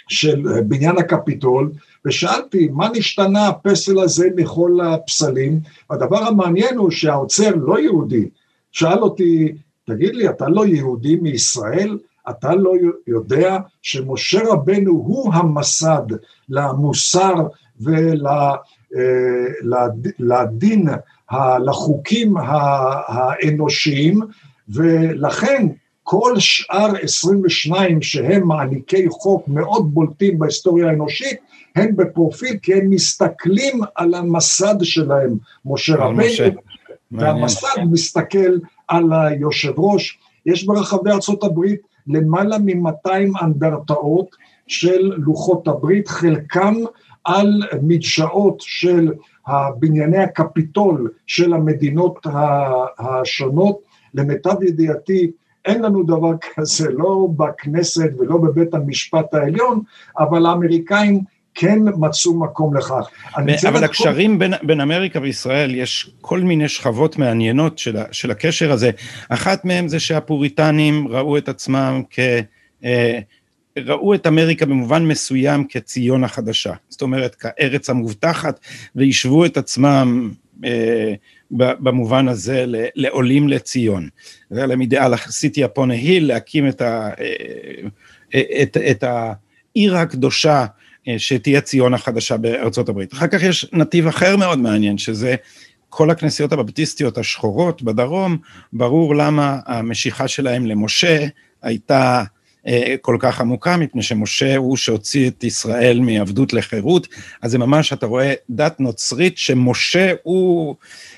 של 0.08 0.62
בניין 0.68 0.98
הקפיטול, 0.98 1.72
ושאלתי 2.06 2.68
מה 2.72 2.90
נשתנה 2.94 3.48
הפסל 3.48 4.00
הזה 4.00 4.28
מכל 4.36 4.80
הפסלים, 4.84 5.60
הדבר 5.90 6.24
המעניין 6.24 6.78
הוא 6.78 6.92
שהעוצר 6.92 7.56
לא 7.56 7.80
יהודי, 7.80 8.30
שאל 8.72 9.00
אותי, 9.00 9.54
תגיד 9.86 10.16
לי, 10.16 10.30
אתה 10.30 10.50
לא 10.50 10.66
יהודי 10.66 11.16
מישראל? 11.16 11.98
אתה 12.30 12.56
לא 12.56 12.72
יודע 13.08 13.58
שמשה 13.82 14.40
רבנו 14.48 14.92
הוא 14.92 15.34
המסד 15.34 16.04
למוסר 16.50 17.34
ולדין, 19.72 20.88
לחוקים 21.66 22.36
האנושיים, 23.08 24.20
ולכן 24.70 25.68
כל 26.04 26.34
שאר 26.40 26.94
22 27.02 28.02
שהם 28.02 28.48
מעניקי 28.48 29.10
חוק 29.10 29.48
מאוד 29.48 29.94
בולטים 29.94 30.40
בהיסטוריה 30.40 30.90
האנושית, 30.90 31.38
הם 31.76 31.96
בפרופיל 31.96 32.58
כי 32.62 32.74
הם 32.74 32.90
מסתכלים 32.90 33.82
על 33.96 34.14
המסד 34.14 34.76
שלהם, 34.82 35.36
משה 35.66 35.96
רבנו, 35.96 36.24
והמסד 37.12 37.84
מסתכל 37.92 38.58
על 38.88 39.14
היושב 39.14 39.74
ראש. 39.78 40.20
יש 40.46 40.64
ברחבי 40.66 41.12
ארצות 41.12 41.44
הברית 41.44 41.93
למעלה 42.08 42.58
מ-200 42.58 43.44
אנדרטאות 43.44 44.36
של 44.68 45.12
לוחות 45.18 45.68
הברית, 45.68 46.08
חלקם 46.08 46.74
על 47.24 47.62
מדשאות 47.82 48.56
של 48.60 49.14
בנייני 49.80 50.18
הקפיטול 50.18 51.12
של 51.28 51.54
המדינות 51.54 52.28
השונות. 53.00 53.80
למיטב 54.14 54.64
ידיעתי, 54.64 55.32
אין 55.66 55.82
לנו 55.82 56.04
דבר 56.04 56.32
כזה, 56.56 56.92
לא 56.92 57.28
בכנסת 57.38 58.10
ולא 58.18 58.38
בבית 58.38 58.74
המשפט 58.74 59.34
העליון, 59.34 59.82
אבל 60.20 60.46
האמריקאים 60.46 61.22
כן 61.56 61.80
מצאו 61.98 62.40
מקום 62.40 62.78
לכך. 62.78 63.10
אבל 63.68 63.84
הקשרים 63.84 64.40
בין, 64.40 64.54
בין 64.64 64.82
אמריקה 64.82 65.20
וישראל, 65.22 65.76
יש 65.76 66.12
כל 66.22 66.40
מיני 66.40 66.70
שכבות 66.70 67.18
מעניינות 67.18 67.78
של, 67.78 67.98
של 68.12 68.32
הקשר 68.32 68.72
הזה. 68.72 68.92
אחת 69.30 69.66
מהן 69.66 69.88
זה 69.88 70.00
שהפוריטנים 70.00 71.08
ראו 71.08 71.38
את 71.38 71.50
עצמם 71.50 72.02
כ... 72.10 72.20
אה, 72.84 73.20
ראו 73.78 74.14
את 74.14 74.28
אמריקה 74.28 74.66
במובן 74.66 75.06
מסוים 75.06 75.68
כציון 75.68 76.24
החדשה, 76.24 76.74
זאת 76.90 77.02
אומרת 77.02 77.36
כארץ 77.36 77.90
המובטחת, 77.90 78.60
והשוו 78.96 79.46
את 79.46 79.58
עצמם 79.58 80.32
אה, 80.66 81.14
במובן 81.52 82.28
הזה 82.28 82.66
לעולים 82.96 83.50
לציון. 83.50 84.10
זה 84.50 84.60
היה 84.60 84.68
להם 84.68 84.82
אידאל, 84.82 85.14
עשיתי 85.14 85.66
אפונה 85.66 85.94
היל 85.94 86.28
להקים 86.28 86.68
את, 86.68 86.82
ה, 86.82 87.10
אה, 88.36 88.42
את, 88.62 88.78
את 88.92 89.04
העיר 89.04 89.98
הקדושה 89.98 90.60
אה, 90.60 90.66
שתהיה 91.18 91.62
ציון 91.62 91.94
החדשה 91.94 92.38
בארצות 92.38 92.90
הברית. 92.90 93.14
אחר 93.14 93.28
כך 93.28 93.44
יש 93.44 93.70
נתיב 93.74 94.08
אחר 94.08 94.38
מאוד 94.38 94.60
מעניין, 94.60 94.98
שזה 94.98 95.36
כל 95.90 96.10
הכנסיות 96.10 96.54
הבפטיסטיות 96.54 97.18
השחורות 97.18 97.82
בדרום, 97.82 98.38
ברור 98.74 99.16
למה 99.16 99.60
המשיכה 99.66 100.28
שלהם 100.28 100.66
למשה 100.66 101.26
הייתה 101.62 102.24
אה, 102.68 102.96
כל 103.02 103.18
כך 103.20 103.42
עמוקה, 103.42 103.78
מפני 103.78 104.04
שמשה 104.04 104.58
הוא 104.58 104.78
שהוציא 104.78 105.28
את 105.28 105.44
ישראל 105.44 106.00
מעבדות 106.00 106.54
לחירות, 106.54 107.08
אז 107.42 107.52
זה 107.52 107.58
ממש, 107.58 107.94
אתה 107.94 108.06
רואה 108.06 108.34
דת 108.50 108.80
נוצרית 108.80 109.38
שמשה 109.38 110.14
הוא 110.24 110.76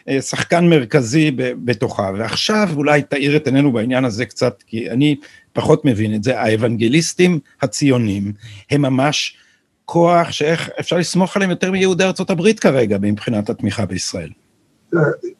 אה, 0.10 0.21
שחקן 0.21 0.69
מרכזי 0.69 1.32
בתוכה, 1.36 2.12
ועכשיו 2.17 2.69
אולי 2.76 3.02
תאיר 3.02 3.36
את 3.36 3.48
עינינו 3.48 3.71
בעניין 3.71 4.06
הזה 4.06 4.26
קצת, 4.26 4.63
כי 4.67 4.89
אני 4.89 5.15
פחות 5.54 5.86
מבין 5.86 6.15
את 6.15 6.24
זה, 6.24 6.41
האבנגליסטים 6.41 7.39
הציונים 7.62 8.34
הם 8.71 8.82
ממש 8.82 9.38
כוח 9.86 10.32
שאיך 10.32 10.69
אפשר 10.80 10.98
לסמוך 10.98 11.36
עליהם 11.36 11.52
יותר 11.52 11.71
מיהודי 11.71 12.04
ארצות 12.04 12.30
הברית 12.30 12.60
כרגע 12.60 12.98
מבחינת 13.02 13.50
התמיכה 13.50 13.86
בישראל. 13.86 14.30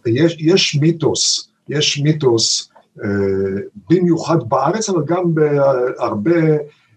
יש, 0.06 0.38
יש 0.40 0.76
מיתוס, 0.76 1.50
יש 1.70 2.00
מיתוס 2.00 2.70
אה, 3.04 3.10
במיוחד 3.90 4.50
בארץ, 4.50 4.90
אבל 4.90 5.04
גם 5.06 5.36
בהרבה 5.36 6.42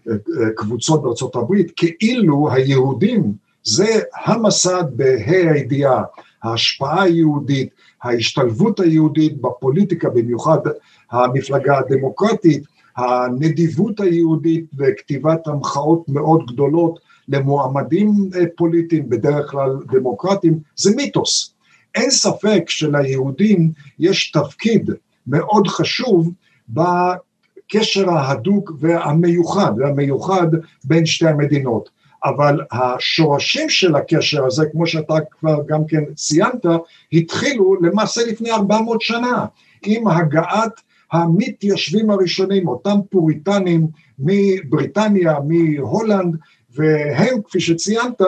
אה, 0.09 0.13
קבוצות 0.55 1.03
בארצות 1.03 1.35
הברית, 1.35 1.71
כאילו 1.75 2.51
היהודים 2.51 3.33
זה 3.63 3.99
המסד 4.25 4.83
בה"א 4.95 5.31
הידיעה, 5.53 6.03
ההשפעה 6.43 7.03
היהודית, 7.03 7.69
ההשתלבות 8.03 8.79
היהודית 8.79 9.41
בפוליטיקה, 9.41 10.09
במיוחד 10.09 10.59
המפלגה 11.11 11.77
הדמוקרטית, 11.77 12.63
הנדיבות 12.97 13.99
היהודית 13.99 14.65
וכתיבת 14.77 15.47
המחאות 15.47 16.09
מאוד 16.09 16.45
גדולות 16.51 16.99
למועמדים 17.29 18.29
אה, 18.35 18.43
פוליטיים, 18.57 19.09
בדרך 19.09 19.51
כלל 19.51 19.77
דמוקרטיים, 19.91 20.59
זה 20.75 20.95
מיתוס. 20.95 21.53
אין 21.95 22.09
ספק 22.09 22.63
שליהודים 22.67 23.71
יש 23.99 24.31
תפקיד 24.31 24.89
מאוד 25.27 25.67
חשוב 25.67 26.31
בקשר 26.69 28.09
ההדוק 28.09 28.71
והמיוחד, 28.79 29.71
והמיוחד 29.77 30.47
בין 30.83 31.05
שתי 31.05 31.27
המדינות. 31.27 31.89
אבל 32.25 32.59
השורשים 32.71 33.69
של 33.69 33.95
הקשר 33.95 34.45
הזה, 34.45 34.65
כמו 34.71 34.87
שאתה 34.87 35.13
כבר 35.39 35.57
גם 35.67 35.85
כן 35.87 36.03
ציינת, 36.15 36.65
התחילו 37.13 37.75
למעשה 37.81 38.21
לפני 38.27 38.51
400 38.51 39.01
שנה, 39.01 39.45
עם 39.85 40.07
הגעת 40.07 40.81
המתיישבים 41.11 42.09
הראשונים, 42.09 42.67
אותם 42.67 42.99
פוריטנים 43.09 43.87
מבריטניה, 44.19 45.37
מהולנד, 45.47 46.35
והם, 46.75 47.41
כפי 47.41 47.59
שציינת, 47.59 48.21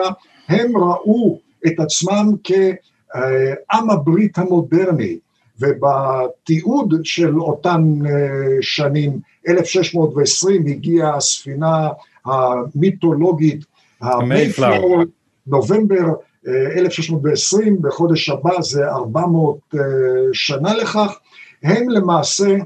הם 0.48 0.76
ראו 0.76 1.38
את 1.66 1.80
עצמם 1.80 2.32
כעם 2.44 3.90
הברית 3.90 4.38
המודרני, 4.38 5.18
ובתיעוד 5.60 6.94
של 7.04 7.40
אותן 7.40 7.98
אה, 8.06 8.56
שנים, 8.60 9.18
1620 9.48 10.66
הגיעה 10.66 11.16
הספינה 11.16 11.88
המיתולוגית, 12.24 13.64
המייפלאור, 14.00 15.02
נובמבר 15.46 16.04
1620, 16.46 17.74
אה, 17.74 17.80
בחודש 17.80 18.28
הבא 18.28 18.62
זה 18.62 18.88
400 18.88 19.58
אה, 19.74 19.80
שנה 20.32 20.74
לכך, 20.74 21.18
הם 21.62 21.88
למעשה 21.88 22.56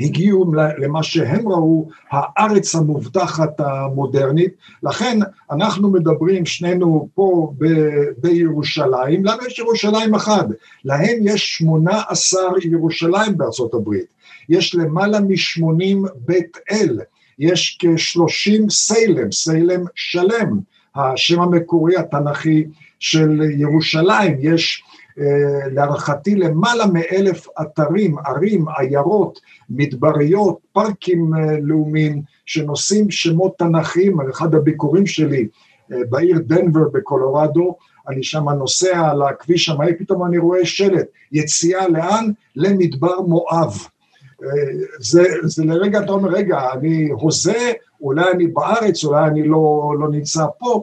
הגיעו 0.00 0.52
למה 0.78 1.02
שהם 1.02 1.48
ראו 1.48 1.88
הארץ 2.10 2.74
המובטחת 2.74 3.60
המודרנית, 3.60 4.52
לכן 4.82 5.18
אנחנו 5.50 5.90
מדברים 5.90 6.46
שנינו 6.46 7.08
פה 7.14 7.52
ב- 7.58 8.02
בירושלים, 8.18 9.24
לנו 9.24 9.38
יש 9.46 9.58
ירושלים 9.58 10.14
אחת, 10.14 10.46
להם 10.84 11.18
יש 11.22 11.56
שמונה 11.56 12.02
עשר 12.08 12.48
ירושלים 12.64 13.36
בארצות 13.36 13.74
הברית, 13.74 14.06
יש 14.48 14.74
למעלה 14.74 15.20
משמונים 15.20 16.04
בית 16.26 16.58
אל, 16.70 17.00
יש 17.38 17.78
כשלושים 17.80 18.70
סיילם, 18.70 19.32
סיילם 19.32 19.84
שלם, 19.94 20.58
השם 20.94 21.40
המקורי 21.40 21.96
התנ"כי 21.96 22.64
של 22.98 23.40
ירושלים, 23.56 24.36
יש 24.40 24.82
להערכתי 25.72 26.34
למעלה 26.34 26.84
מאלף 26.86 27.46
אתרים, 27.62 28.16
ערים, 28.18 28.64
עיירות, 28.78 29.40
מדבריות, 29.70 30.58
פארקים 30.72 31.32
לאומיים 31.62 32.22
שנושאים 32.46 33.10
שמות 33.10 33.58
תנכיים, 33.58 34.20
אחד 34.30 34.54
הביקורים 34.54 35.06
שלי 35.06 35.48
בעיר 35.88 36.38
דנבר 36.38 36.88
בקולורדו, 36.92 37.76
אני 38.08 38.22
שם 38.22 38.48
נוסע 38.48 39.08
על 39.10 39.22
הכביש 39.22 39.68
המהיר, 39.68 39.94
פתאום 39.98 40.26
אני 40.26 40.38
רואה 40.38 40.66
שלט, 40.66 41.06
יציאה 41.32 41.88
לאן? 41.88 42.30
למדבר 42.56 43.20
מואב. 43.20 43.78
זה, 44.98 45.24
זה 45.42 45.64
לרגע 45.64 46.00
אתה 46.00 46.12
אומר, 46.12 46.30
רגע, 46.30 46.72
אני 46.72 47.08
הוזה, 47.10 47.72
אולי 48.00 48.32
אני 48.32 48.46
בארץ, 48.46 49.04
אולי 49.04 49.26
אני 49.26 49.48
לא, 49.48 49.94
לא 50.00 50.08
נמצא 50.10 50.44
פה. 50.58 50.82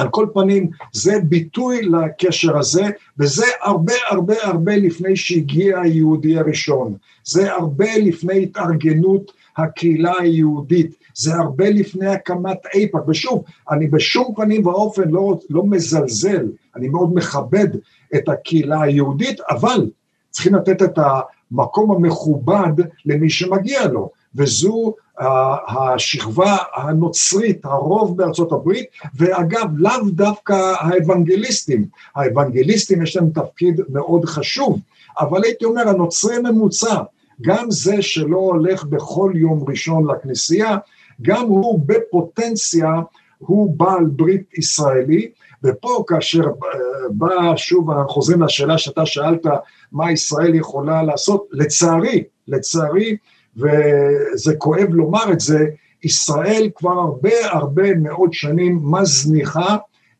על 0.00 0.08
כל 0.08 0.26
פנים, 0.34 0.70
זה 0.92 1.14
ביטוי 1.24 1.82
לקשר 1.82 2.58
הזה, 2.58 2.84
וזה 3.18 3.46
הרבה 3.62 3.92
הרבה 4.08 4.34
הרבה 4.42 4.76
לפני 4.76 5.16
שהגיע 5.16 5.80
היהודי 5.80 6.38
הראשון. 6.38 6.94
זה 7.24 7.52
הרבה 7.52 7.98
לפני 7.98 8.42
התארגנות 8.42 9.32
הקהילה 9.56 10.12
היהודית. 10.20 10.94
זה 11.14 11.34
הרבה 11.34 11.70
לפני 11.70 12.06
הקמת 12.06 12.58
אייפאק, 12.74 13.02
ושוב, 13.08 13.44
אני 13.70 13.86
בשום 13.86 14.34
פנים 14.36 14.66
ואופן 14.66 15.08
לא, 15.08 15.38
לא 15.50 15.64
מזלזל, 15.64 16.46
אני 16.76 16.88
מאוד 16.88 17.14
מכבד 17.14 17.68
את 18.14 18.28
הקהילה 18.28 18.82
היהודית, 18.82 19.40
אבל 19.50 19.90
צריכים 20.30 20.54
לתת 20.54 20.82
את 20.82 20.98
המקום 20.98 21.90
המכובד 21.90 22.72
למי 23.06 23.30
שמגיע 23.30 23.88
לו, 23.88 24.10
וזו 24.34 24.94
uh, 25.20 25.24
השכבה 25.68 26.56
הנוצרית, 26.76 27.64
הרוב 27.64 28.16
בארצות 28.16 28.52
הברית, 28.52 28.86
ואגב, 29.14 29.66
לאו 29.76 30.10
דווקא 30.10 30.72
האוונגליסטים, 30.80 31.86
האוונגליסטים 32.16 33.02
יש 33.02 33.16
להם 33.16 33.30
תפקיד 33.30 33.80
מאוד 33.88 34.24
חשוב, 34.24 34.78
אבל 35.20 35.44
הייתי 35.44 35.64
אומר, 35.64 35.88
הנוצרי 35.88 36.38
ממוצע, 36.38 37.02
גם 37.40 37.70
זה 37.70 38.02
שלא 38.02 38.36
הולך 38.36 38.84
בכל 38.84 39.32
יום 39.34 39.64
ראשון 39.68 40.10
לכנסייה, 40.10 40.76
גם 41.22 41.46
הוא 41.46 41.80
בפוטנציה, 41.86 42.90
הוא 43.38 43.74
בעל 43.76 44.04
ברית 44.04 44.58
ישראלי, 44.58 45.30
ופה 45.64 46.04
כאשר 46.06 46.44
אה, 46.44 46.78
בא, 47.10 47.56
שוב 47.56 47.90
אנחנו 47.90 48.08
חוזרים 48.08 48.42
לשאלה 48.42 48.78
שאתה 48.78 49.06
שאלת, 49.06 49.46
מה 49.92 50.12
ישראל 50.12 50.54
יכולה 50.54 51.02
לעשות, 51.02 51.48
לצערי, 51.52 52.24
לצערי, 52.48 53.16
וזה 53.56 54.54
כואב 54.58 54.88
לומר 54.90 55.32
את 55.32 55.40
זה, 55.40 55.66
ישראל 56.04 56.70
כבר 56.74 56.92
הרבה 56.92 57.30
הרבה 57.42 57.94
מאוד 57.94 58.32
שנים 58.32 58.80
מזניחה 58.82 59.76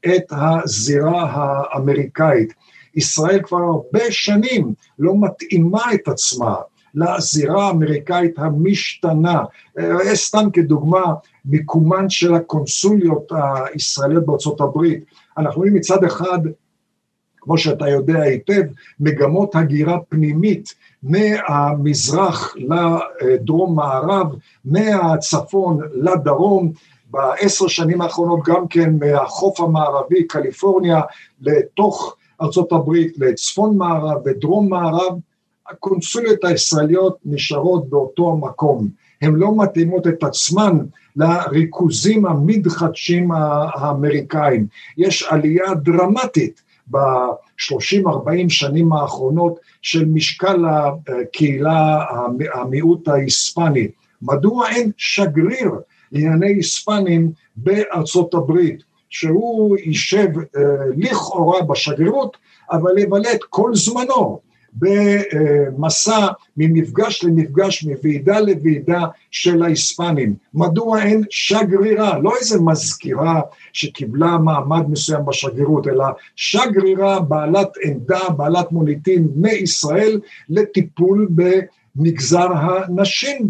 את 0.06 0.24
הזירה 0.30 1.30
האמריקאית. 1.30 2.52
ישראל 2.94 3.42
כבר 3.42 3.58
הרבה 3.58 4.10
שנים 4.10 4.74
לא 4.98 5.14
מתאימה 5.20 5.94
את 5.94 6.08
עצמה 6.08 6.54
לזירה 6.94 7.66
האמריקאית 7.66 8.38
המשתנה. 8.38 9.44
אה, 9.78 10.16
סתם 10.16 10.50
כדוגמה, 10.52 11.14
מיקומן 11.44 12.08
של 12.08 12.34
הקונסוליות 12.34 13.32
הישראליות 13.72 14.26
בארצות 14.26 14.60
הברית. 14.60 15.04
אנחנו 15.38 15.58
רואים 15.58 15.74
מצד 15.74 16.04
אחד, 16.04 16.38
כמו 17.36 17.58
שאתה 17.58 17.88
יודע 17.88 18.22
היטב, 18.22 18.62
מגמות 19.00 19.54
הגירה 19.54 19.98
פנימית 20.08 20.74
מהמזרח 21.02 22.54
לדרום 23.20 23.76
מערב, 23.76 24.26
מהצפון 24.64 25.78
לדרום, 25.94 26.72
בעשר 27.10 27.66
שנים 27.68 28.00
האחרונות 28.00 28.40
גם 28.46 28.68
כן 28.68 28.92
מהחוף 29.00 29.60
המערבי, 29.60 30.24
קליפורניה, 30.24 31.00
לתוך 31.40 32.16
ארצות 32.42 32.72
הברית, 32.72 33.18
לצפון 33.18 33.76
מערב 33.76 34.18
ודרום 34.24 34.68
מערב, 34.68 35.18
הקונסוליות 35.70 36.44
הישראליות 36.44 37.16
נשארות 37.24 37.90
באותו 37.90 38.30
המקום, 38.30 38.88
הן 39.22 39.34
לא 39.34 39.56
מתאימות 39.56 40.06
את 40.06 40.24
עצמן 40.24 40.78
לריכוזים 41.16 42.26
המתחדשים 42.26 43.32
האמריקאים. 43.32 44.66
יש 44.96 45.22
עלייה 45.22 45.74
דרמטית 45.74 46.62
ב-30-40 46.90 48.48
שנים 48.48 48.92
האחרונות 48.92 49.60
של 49.82 50.04
משקל 50.04 50.64
הקהילה, 51.08 52.04
המיעוט 52.54 53.08
ההיספני. 53.08 53.88
מדוע 54.22 54.68
אין 54.68 54.90
שגריר 54.96 55.70
לענייני 56.12 56.46
היספנים 56.46 57.32
בארצות 57.56 58.34
הברית, 58.34 58.82
שהוא 59.10 59.76
יישב 59.76 60.28
אה, 60.38 60.62
לכאורה 60.96 61.62
בשגרירות, 61.62 62.36
אבל 62.70 62.98
יבלה 62.98 63.32
את 63.32 63.44
כל 63.44 63.74
זמנו 63.74 64.40
במסע 64.72 66.26
ממפגש 66.56 67.24
למפגש, 67.24 67.84
מוועידה 67.84 68.40
לוועידה 68.40 69.06
של 69.30 69.62
ההיספנים. 69.62 70.34
מדוע 70.54 71.02
אין 71.02 71.22
שגרירה, 71.30 72.18
לא 72.18 72.32
איזה 72.40 72.60
מזכירה 72.60 73.40
שקיבלה 73.72 74.38
מעמד 74.38 74.90
מסוים 74.90 75.24
בשגרירות, 75.24 75.88
אלא 75.88 76.04
שגרירה 76.36 77.20
בעלת 77.20 77.68
עמדה, 77.84 78.28
בעלת 78.36 78.72
מוניטין 78.72 79.28
מישראל 79.36 80.20
לטיפול 80.48 81.28
במגזר 81.30 82.48
הנשים 82.52 83.48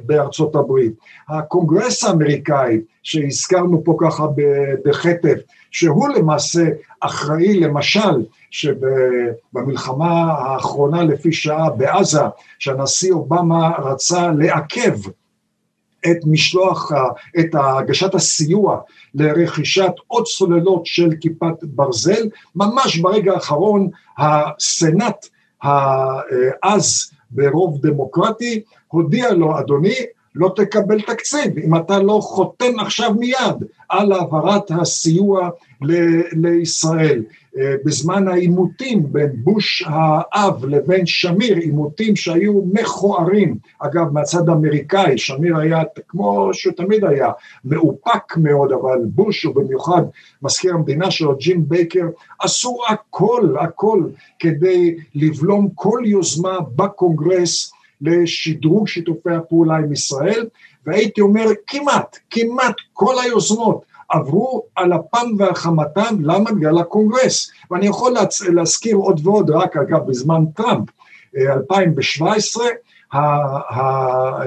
בארצות 0.00 0.54
הברית. 0.54 0.92
הקונגרס 1.28 2.04
האמריקאי, 2.04 2.80
שהזכרנו 3.02 3.84
פה 3.84 3.96
ככה 4.00 4.26
בחטף, 4.84 5.38
שהוא 5.76 6.08
למעשה 6.08 6.64
אחראי 7.00 7.60
למשל 7.60 8.24
שבמלחמה 8.50 10.32
האחרונה 10.32 11.02
לפי 11.04 11.32
שעה 11.32 11.70
בעזה, 11.70 12.20
שהנשיא 12.58 13.12
אובמה 13.12 13.70
רצה 13.78 14.30
לעכב 14.38 14.98
את 16.06 16.16
משלוח, 16.26 16.92
את 17.40 17.54
הגשת 17.54 18.14
הסיוע 18.14 18.80
לרכישת 19.14 19.92
עוד 20.06 20.26
סוללות 20.26 20.86
של 20.86 21.10
כיפת 21.20 21.62
ברזל, 21.62 22.28
ממש 22.54 22.98
ברגע 22.98 23.32
האחרון 23.32 23.88
הסנאט 24.18 25.26
אז 26.62 27.10
ברוב 27.30 27.86
דמוקרטי 27.86 28.62
הודיע 28.88 29.32
לו 29.32 29.58
אדוני 29.58 29.96
לא 30.36 30.52
תקבל 30.56 31.00
תקציב 31.00 31.58
אם 31.58 31.76
אתה 31.76 31.98
לא 31.98 32.18
חותם 32.22 32.80
עכשיו 32.80 33.14
מיד 33.14 33.64
על 33.88 34.12
העברת 34.12 34.70
הסיוע 34.70 35.48
ל- 35.82 36.22
לישראל. 36.32 37.22
אה, 37.58 37.74
בזמן 37.84 38.28
העימותים 38.28 39.12
בין 39.12 39.30
בוש 39.34 39.84
האב 39.86 40.64
לבין 40.64 41.06
שמיר, 41.06 41.56
עימותים 41.56 42.16
שהיו 42.16 42.62
מכוערים, 42.72 43.56
אגב 43.78 44.12
מהצד 44.12 44.48
האמריקאי, 44.48 45.18
שמיר 45.18 45.56
היה 45.56 45.82
כמו 46.08 46.50
שהוא 46.52 46.74
תמיד 46.74 47.04
היה, 47.04 47.30
מאופק 47.64 48.36
מאוד, 48.36 48.72
אבל 48.72 48.98
בוש 49.04 49.44
ובמיוחד 49.44 50.02
מזכיר 50.42 50.74
המדינה 50.74 51.10
שלו, 51.10 51.36
ג'ים 51.36 51.68
בייקר, 51.68 52.06
עשו 52.40 52.78
הכל, 52.88 53.54
הכל 53.60 54.02
כדי 54.38 54.96
לבלום 55.14 55.68
כל 55.74 56.00
יוזמה 56.04 56.58
בקונגרס 56.76 57.72
לשדרוג 58.00 58.88
שיתופי 58.88 59.30
הפעולה 59.30 59.76
עם 59.76 59.92
ישראל, 59.92 60.46
והייתי 60.86 61.20
אומר 61.20 61.46
כמעט, 61.66 62.18
כמעט 62.30 62.74
כל 62.92 63.14
היוזמות 63.22 63.84
עברו 64.08 64.62
על 64.76 64.92
אפם 64.92 65.26
והחמתם, 65.38 66.16
למה? 66.20 66.52
בגלל 66.52 66.78
הקונגרס. 66.78 67.50
ואני 67.70 67.86
יכול 67.86 68.12
להצ... 68.12 68.40
להזכיר 68.40 68.96
עוד 68.96 69.26
ועוד, 69.26 69.50
רק 69.50 69.76
אגב 69.76 70.06
בזמן 70.06 70.44
טראמפ, 70.56 70.88
2017, 71.36 72.64
אה, 73.14 73.20
אה, 73.70 74.42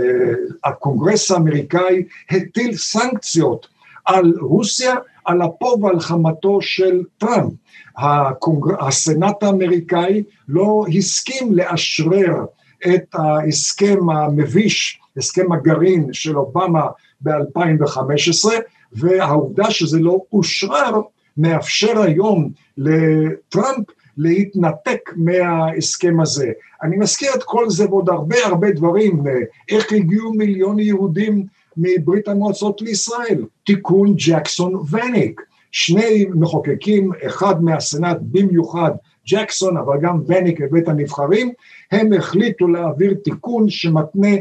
הקונגרס 0.64 1.32
האמריקאי 1.32 2.04
הטיל 2.32 2.76
סנקציות 2.78 3.68
על 4.06 4.34
רוסיה, 4.42 4.96
על 5.26 5.42
אפו 5.42 5.78
ועל 5.82 6.00
חמתו 6.00 6.62
של 6.62 7.04
טראמפ. 7.18 7.54
הקונגר... 7.98 8.86
הסנאט 8.88 9.44
האמריקאי 9.44 10.24
לא 10.48 10.86
הסכים 10.98 11.54
לאשרר 11.54 12.46
את 12.88 13.16
ההסכם 13.16 14.10
המביש, 14.10 15.00
הסכם 15.18 15.52
הגרעין 15.52 16.14
של 16.14 16.38
אובמה 16.38 16.88
ב-2015, 17.22 18.50
והעובדה 18.94 19.72
שזה 19.72 20.00
לא 20.00 20.18
אושרר 20.34 21.02
מאפשר 21.38 22.02
היום 22.02 22.52
לטראמפ 22.78 23.86
להתנתק 24.18 25.00
מההסכם 25.16 26.20
הזה. 26.20 26.52
אני 26.84 26.98
מזכיר 26.98 27.30
את 27.36 27.44
כל 27.44 27.70
זה 27.70 27.86
ועוד 27.86 28.10
הרבה 28.10 28.36
הרבה 28.46 28.72
דברים, 28.72 29.24
איך 29.70 29.94
הגיעו 29.94 30.34
מיליון 30.34 30.80
יהודים 30.80 31.46
מברית 31.78 32.28
המועצות 32.28 32.82
לישראל, 32.82 33.46
תיקון 33.66 34.14
ג'קסון 34.18 34.74
וניק, 34.92 35.42
שני 35.72 36.26
מחוקקים, 36.36 37.12
אחד 37.28 37.64
מהסנאט 37.64 38.18
במיוחד 38.22 38.92
ג'קסון, 39.28 39.78
אבל 39.78 39.98
גם 40.02 40.22
וניק 40.28 40.62
בבית 40.62 40.88
הנבחרים, 40.88 41.54
הם 41.92 42.14
החליטו 42.14 42.68
להעביר 42.68 43.14
תיקון 43.24 43.70
שמתנה 43.70 44.36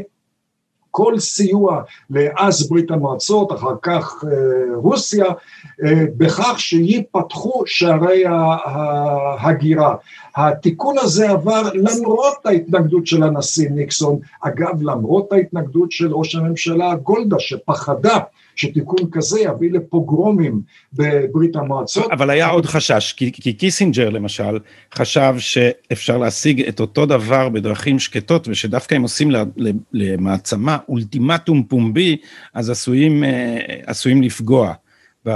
כל 0.91 1.19
סיוע 1.19 1.81
לאז 2.09 2.69
ברית 2.69 2.91
המועצות, 2.91 3.51
אחר 3.51 3.75
כך 3.81 4.23
אה, 4.23 4.75
רוסיה, 4.75 5.25
אה, 5.83 6.03
בכך 6.17 6.55
שייפתחו 6.57 7.63
שערי 7.65 8.23
ההגירה. 8.25 9.95
התיקון 10.35 10.97
הזה 10.97 11.29
עבר 11.29 11.61
למרות 11.73 12.45
ההתנגדות 12.45 13.07
של 13.07 13.23
הנשיא 13.23 13.69
ניקסון, 13.69 14.19
אגב 14.41 14.81
למרות 14.81 15.31
ההתנגדות 15.31 15.91
של 15.91 16.13
ראש 16.13 16.35
הממשלה 16.35 16.95
גולדה 16.95 17.39
שפחדה 17.39 18.19
שתיקון 18.59 19.09
כזה 19.11 19.39
יביא 19.39 19.71
לפוגרומים 19.71 20.61
בברית 20.93 21.55
המועצות. 21.55 22.11
אבל 22.11 22.29
היה 22.29 22.47
עוד 22.47 22.65
חשש, 22.65 23.13
כי, 23.13 23.31
כי 23.31 23.53
קיסינג'ר 23.53 24.09
למשל 24.09 24.59
חשב 24.93 25.35
שאפשר 25.37 26.17
להשיג 26.17 26.67
את 26.67 26.79
אותו 26.79 27.05
דבר 27.05 27.49
בדרכים 27.49 27.99
שקטות 27.99 28.47
ושדווקא 28.47 28.95
אם 28.95 29.01
עושים 29.01 29.31
למעצמה 29.93 30.77
אולטימטום 30.89 31.63
פומבי 31.63 32.17
אז 32.53 32.69
עשויים, 32.69 33.23
אה, 33.23 33.57
עשויים 33.85 34.21
לפגוע. 34.21 34.73
ב, 35.25 35.29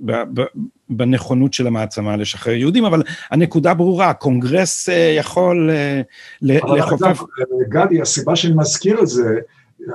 ב, 0.00 0.12
ב, 0.34 0.42
בנכונות 0.90 1.52
של 1.52 1.66
המעצמה 1.66 2.16
לשחרר 2.16 2.54
יהודים, 2.54 2.84
אבל 2.84 3.02
הנקודה 3.30 3.74
ברורה, 3.74 4.10
הקונגרס 4.10 4.88
אה, 4.88 5.14
יכול 5.18 5.70
אה, 5.70 6.00
לחופף... 6.42 7.22
גדי, 7.68 8.00
הסיבה 8.00 8.36
שאני 8.36 8.54
מזכיר 8.56 9.00
את 9.02 9.06
זה, 9.06 9.38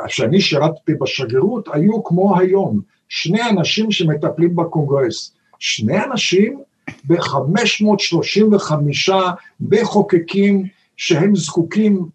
כשאני 0.08 0.42
שירתתי 0.42 0.94
בשגרירות, 1.02 1.70
היו 1.74 2.04
כמו 2.04 2.40
היום, 2.40 2.82
שני 3.10 3.50
אנשים 3.50 3.92
שמטפלים 3.92 4.56
בקונגרס. 4.56 5.34
שני 5.60 6.04
אנשים 6.04 6.60
ב-535 7.08 8.74
מחוקקים 9.62 10.66
שהם 10.98 11.36
זקוקים 11.36 12.06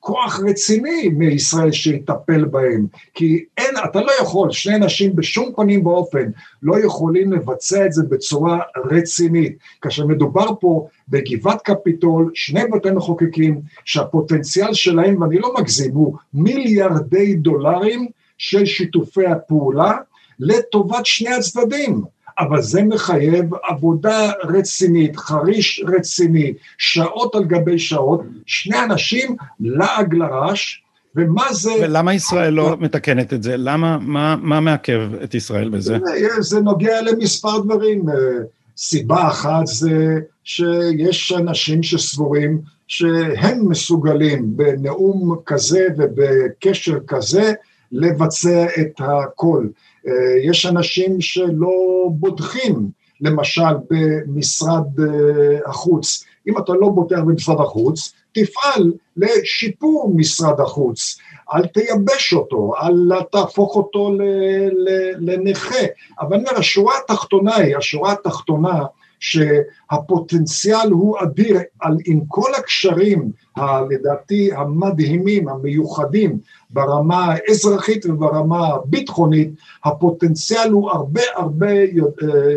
כוח 0.00 0.40
רציני 0.48 1.08
מישראל 1.08 1.72
שיטפל 1.72 2.44
בהם, 2.44 2.86
כי 3.14 3.44
אין, 3.58 3.74
אתה 3.84 4.00
לא 4.00 4.12
יכול, 4.22 4.52
שני 4.52 4.76
אנשים 4.76 5.16
בשום 5.16 5.52
פנים 5.56 5.86
ואופן 5.86 6.30
לא 6.62 6.84
יכולים 6.84 7.32
לבצע 7.32 7.86
את 7.86 7.92
זה 7.92 8.02
בצורה 8.08 8.58
רצינית. 8.90 9.58
כאשר 9.82 10.06
מדובר 10.06 10.46
פה 10.60 10.86
בגבעת 11.08 11.62
קפיטול, 11.62 12.30
שני 12.34 12.64
בתי 12.72 12.90
מחוקקים 12.90 13.60
שהפוטנציאל 13.84 14.74
שלהם, 14.74 15.22
ואני 15.22 15.38
לא 15.38 15.54
מגזים, 15.58 15.94
הוא 15.94 16.16
מיליארדי 16.34 17.34
דולרים 17.34 18.08
של 18.38 18.66
שיתופי 18.66 19.26
הפעולה 19.26 19.92
לטובת 20.40 21.06
שני 21.06 21.34
הצדדים. 21.34 22.02
אבל 22.38 22.62
זה 22.62 22.82
מחייב 22.82 23.44
עבודה 23.68 24.30
רצינית, 24.44 25.16
חריש 25.16 25.84
רציני, 25.86 26.52
שעות 26.78 27.34
על 27.34 27.44
גבי 27.44 27.78
שעות, 27.78 28.22
שני 28.46 28.84
אנשים 28.84 29.36
לעג 29.60 30.14
לרש, 30.14 30.82
ומה 31.16 31.52
זה... 31.52 31.70
ולמה 31.82 32.14
ישראל 32.14 32.52
לא 32.52 32.76
מתקנת 32.80 33.32
את 33.32 33.42
זה? 33.42 33.56
למה, 33.56 33.98
מה, 34.00 34.36
מה 34.36 34.60
מעכב 34.60 35.00
את 35.24 35.34
ישראל 35.34 35.68
בזה? 35.68 35.98
זה 36.38 36.60
נוגע 36.60 37.02
למספר 37.02 37.58
דברים. 37.58 38.04
סיבה 38.76 39.28
אחת 39.28 39.66
זה 39.66 40.18
שיש 40.44 41.32
אנשים 41.32 41.82
שסבורים 41.82 42.60
שהם 42.88 43.68
מסוגלים 43.68 44.56
בנאום 44.56 45.36
כזה 45.46 45.86
ובקשר 45.96 46.98
כזה 47.06 47.52
לבצע 47.92 48.66
את 48.80 48.92
הכל. 48.98 49.66
אה, 50.08 50.50
יש 50.50 50.66
אנשים 50.66 51.20
שלא 51.20 52.08
בוטחים, 52.10 52.90
למשל 53.20 53.74
במשרד 53.90 55.00
אה, 55.00 55.58
החוץ. 55.66 56.24
אם 56.48 56.58
אתה 56.58 56.72
לא 56.72 56.88
בוטח 56.88 57.18
במשרד 57.18 57.60
החוץ, 57.60 58.12
תפעל 58.32 58.92
לשיפור 59.16 60.12
משרד 60.16 60.60
החוץ. 60.60 61.18
אל 61.54 61.66
תייבש 61.66 62.32
אותו, 62.32 62.72
אל 62.82 63.22
תהפוך 63.32 63.76
אותו 63.76 64.12
לנכה. 65.18 65.84
אבל 66.20 66.36
אני 66.36 66.44
אומר, 66.48 66.58
השורה 66.58 66.94
התחתונה 67.04 67.56
היא, 67.56 67.76
השורה 67.76 68.12
התחתונה 68.12 68.84
שהפוטנציאל 69.20 70.90
הוא 70.90 71.16
אדיר 71.22 71.58
על, 71.80 71.96
עם 72.04 72.20
כל 72.28 72.54
הקשרים 72.58 73.30
לדעתי 73.90 74.50
המדהימים, 74.54 75.48
המיוחדים, 75.48 76.38
ברמה 76.70 77.26
האזרחית 77.34 78.06
וברמה 78.06 78.66
הביטחונית, 78.66 79.50
הפוטנציאל 79.84 80.70
הוא 80.70 80.90
הרבה 80.90 81.20
הרבה 81.36 81.72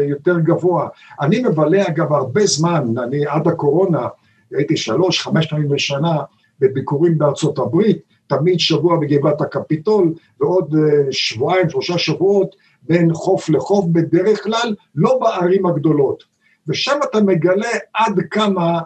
יותר 0.10 0.40
גבוה. 0.40 0.88
אני 1.22 1.40
מבלה 1.40 1.88
אגב 1.88 2.14
הרבה 2.14 2.46
זמן, 2.46 2.86
אני 3.04 3.26
עד 3.26 3.48
הקורונה 3.48 4.08
הייתי 4.52 4.78
שלוש, 4.78 5.22
חמש 5.22 5.48
פעמים 5.48 5.70
בשנה 5.70 6.18
בביקורים 6.60 7.18
בארצות 7.18 7.60
הברית, 7.60 7.98
תמיד 8.28 8.60
שבוע 8.60 8.98
בגבעת 9.00 9.42
הקפיטול 9.42 10.14
ועוד 10.40 10.76
שבועיים, 11.12 11.70
שלושה 11.70 11.98
שבועות 11.98 12.56
בין 12.84 13.14
חוף 13.14 13.50
לחוף, 13.50 13.86
בדרך 13.92 14.44
כלל 14.44 14.76
לא 14.96 15.20
בערים 15.20 15.66
הגדולות. 15.66 16.31
ושם 16.68 17.00
אתה 17.10 17.22
מגלה 17.22 17.70
עד 17.94 18.20
כמה 18.32 18.80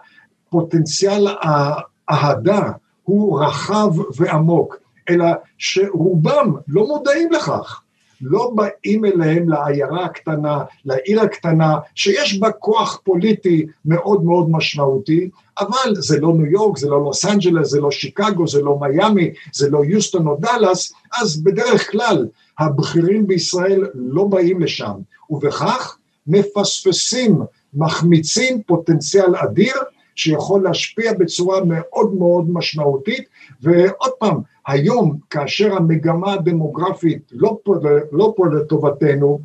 פוטנציאל 0.49 1.27
האהדה 1.41 2.71
הוא 3.03 3.41
רחב 3.41 3.89
ועמוק, 4.17 4.75
אלא 5.09 5.25
שרובם 5.57 6.55
לא 6.67 6.87
מודעים 6.87 7.31
לכך. 7.31 7.81
לא 8.21 8.51
באים 8.55 9.05
אליהם 9.05 9.49
לעיירה 9.49 10.05
הקטנה, 10.05 10.63
לעיר 10.85 11.21
הקטנה, 11.21 11.77
שיש 11.95 12.39
בה 12.39 12.51
כוח 12.51 13.01
פוליטי 13.03 13.65
מאוד 13.85 14.23
מאוד 14.23 14.51
משמעותי, 14.51 15.29
אבל 15.59 15.95
זה 15.95 16.19
לא 16.19 16.33
ניו 16.33 16.45
יורק, 16.45 16.77
זה 16.77 16.89
לא 16.89 17.03
לוס 17.03 17.25
אנג'לס, 17.25 17.69
זה 17.69 17.81
לא 17.81 17.91
שיקגו, 17.91 18.47
זה 18.47 18.61
לא 18.61 18.79
מיאמי, 18.79 19.33
זה 19.53 19.69
לא 19.69 19.85
יוסטון 19.85 20.27
או 20.27 20.37
דאלאס, 20.39 20.93
אז 21.21 21.43
בדרך 21.43 21.91
כלל 21.91 22.27
הבכירים 22.59 23.27
בישראל 23.27 23.87
לא 23.93 24.23
באים 24.23 24.61
לשם, 24.61 24.93
ובכך 25.29 25.97
מפספסים 26.27 27.41
מחמיצים 27.75 28.63
פוטנציאל 28.63 29.35
אדיר 29.35 29.73
שיכול 30.15 30.63
להשפיע 30.63 31.13
בצורה 31.13 31.63
מאוד 31.65 32.13
מאוד 32.13 32.49
משמעותית, 32.49 33.29
ועוד 33.61 34.11
פעם, 34.19 34.41
היום 34.67 35.17
כאשר 35.29 35.75
המגמה 35.75 36.33
הדמוגרפית 36.33 37.31
לא 37.31 37.57
פה, 37.63 37.75
לא 38.11 38.33
פה 38.37 38.47
לטובתנו, 38.47 39.39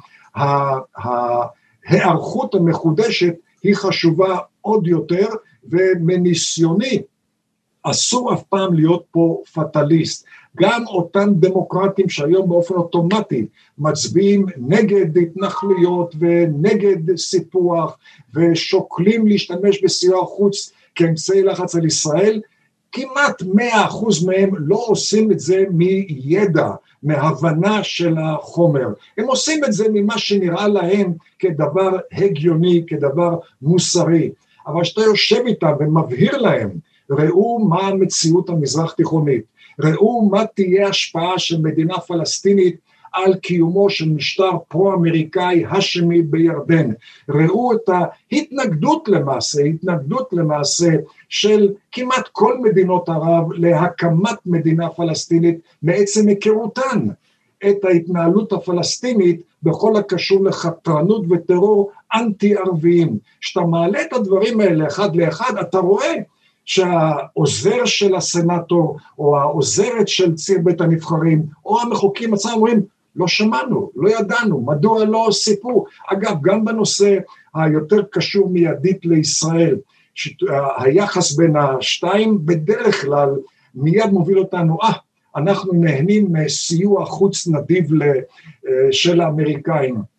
ההיערכות 1.86 2.54
המחודשת 2.54 3.34
היא 3.62 3.74
חשובה 3.74 4.38
עוד 4.60 4.86
יותר, 4.86 5.26
ומניסיוני 5.64 7.02
אסור 7.82 8.34
אף 8.34 8.42
פעם 8.42 8.74
להיות 8.74 9.04
פה 9.10 9.42
פטליסט. 9.54 10.26
גם 10.56 10.86
אותם 10.86 11.32
דמוקרטים 11.34 12.08
שהיום 12.08 12.48
באופן 12.48 12.74
אוטומטי 12.74 13.46
מצביעים 13.78 14.46
נגד 14.56 15.18
התנחלויות 15.18 16.14
ונגד 16.18 17.16
סיפוח 17.16 17.98
ושוקלים 18.34 19.26
להשתמש 19.26 19.84
בסיוע 19.84 20.24
חוץ 20.24 20.72
כאמצעי 20.94 21.42
לחץ 21.42 21.74
על 21.74 21.86
ישראל, 21.86 22.40
כמעט 22.92 23.42
מאה 23.54 23.84
אחוז 23.84 24.24
מהם 24.26 24.50
לא 24.58 24.84
עושים 24.86 25.32
את 25.32 25.40
זה 25.40 25.64
מידע, 25.70 26.70
מהבנה 27.02 27.84
של 27.84 28.18
החומר. 28.18 28.88
הם 29.18 29.26
עושים 29.26 29.64
את 29.64 29.72
זה 29.72 29.84
ממה 29.92 30.18
שנראה 30.18 30.68
להם 30.68 31.12
כדבר 31.38 31.90
הגיוני, 32.12 32.84
כדבר 32.86 33.36
מוסרי. 33.62 34.30
אבל 34.66 34.82
כשאתה 34.82 35.00
יושב 35.00 35.42
איתם 35.46 35.72
ומבהיר 35.80 36.36
להם, 36.36 36.70
ראו 37.10 37.58
מה 37.58 37.80
המציאות 37.80 38.48
המזרח 38.48 38.92
תיכונית, 38.92 39.42
ראו 39.78 40.28
מה 40.30 40.46
תהיה 40.46 40.88
השפעה 40.88 41.38
של 41.38 41.60
מדינה 41.60 41.98
פלסטינית 42.00 42.76
על 43.12 43.34
קיומו 43.34 43.90
של 43.90 44.08
משטר 44.08 44.50
פרו-אמריקאי 44.68 45.64
האשמי 45.68 46.22
בירדן. 46.22 46.90
ראו 47.28 47.72
את 47.72 47.88
ההתנגדות 47.88 49.08
למעשה, 49.08 49.62
התנגדות 49.62 50.28
למעשה 50.32 50.90
של 51.28 51.68
כמעט 51.92 52.28
כל 52.32 52.58
מדינות 52.58 53.08
ערב 53.08 53.52
להקמת 53.52 54.38
מדינה 54.46 54.88
פלסטינית 54.88 55.58
מעצם 55.82 56.28
היכרותן 56.28 57.06
את 57.68 57.84
ההתנהלות 57.84 58.52
הפלסטינית 58.52 59.42
בכל 59.62 59.96
הקשור 59.96 60.44
לחתרנות 60.44 61.24
וטרור 61.30 61.90
אנטי 62.14 62.56
ערביים. 62.56 63.18
כשאתה 63.40 63.66
מעלה 63.66 64.02
את 64.02 64.12
הדברים 64.12 64.60
האלה 64.60 64.86
אחד 64.86 65.16
לאחד, 65.16 65.56
אתה 65.60 65.78
רואה 65.78 66.14
שהעוזר 66.70 67.84
של 67.84 68.14
הסנאטור 68.14 68.96
או 69.18 69.38
העוזרת 69.38 70.08
של 70.08 70.34
ציר 70.34 70.58
בית 70.64 70.80
הנבחרים 70.80 71.42
או 71.64 71.80
המחוקים 71.80 72.34
עצמם 72.34 72.52
אומרים 72.52 72.82
לא 73.16 73.28
שמענו, 73.28 73.90
לא 73.96 74.08
ידענו, 74.08 74.60
מדוע 74.60 75.04
לא 75.04 75.28
סיפרו. 75.32 75.84
אגב, 76.08 76.36
גם 76.42 76.64
בנושא 76.64 77.18
היותר 77.54 78.02
קשור 78.10 78.48
מיידית 78.48 79.04
לישראל, 79.04 79.76
היחס 80.76 81.36
בין 81.36 81.56
השתיים 81.56 82.38
בדרך 82.46 83.02
כלל 83.02 83.28
מיד 83.74 84.10
מוביל 84.12 84.38
אותנו, 84.38 84.78
אה, 84.82 84.92
אנחנו 85.36 85.72
נהנים 85.72 86.32
מסיוע 86.32 87.04
חוץ 87.04 87.46
נדיב 87.46 87.88
של 88.90 89.20
האמריקאים. 89.20 90.09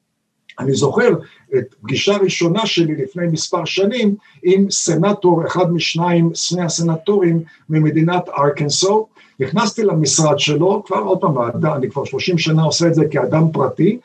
אני 0.62 0.74
זוכר 0.74 1.10
את 1.58 1.76
פגישה 1.82 2.18
ראשונה 2.18 2.66
שלי 2.66 2.96
לפני 2.96 3.28
מספר 3.28 3.66
שנים 3.66 4.16
עם 4.44 4.72
סנטור, 4.72 5.46
אחד 5.48 5.74
משניים, 5.74 6.32
שני 6.34 6.64
הסנטורים 6.64 7.42
ממדינת 7.70 8.30
ארקנסו, 8.30 9.08
נכנסתי 9.40 9.84
למשרד 9.84 10.40
שלו, 10.40 10.84
כבר 10.86 10.98
עוד 10.98 11.22
פעם, 11.22 11.36
אני 11.76 11.90
כבר 11.90 12.06
30 12.06 12.38
שנה 12.38 12.64
עושה 12.64 12.88
את 12.88 12.96
זה 12.96 13.06
כאדם 13.12 13.52
פרטי, 13.52 13.98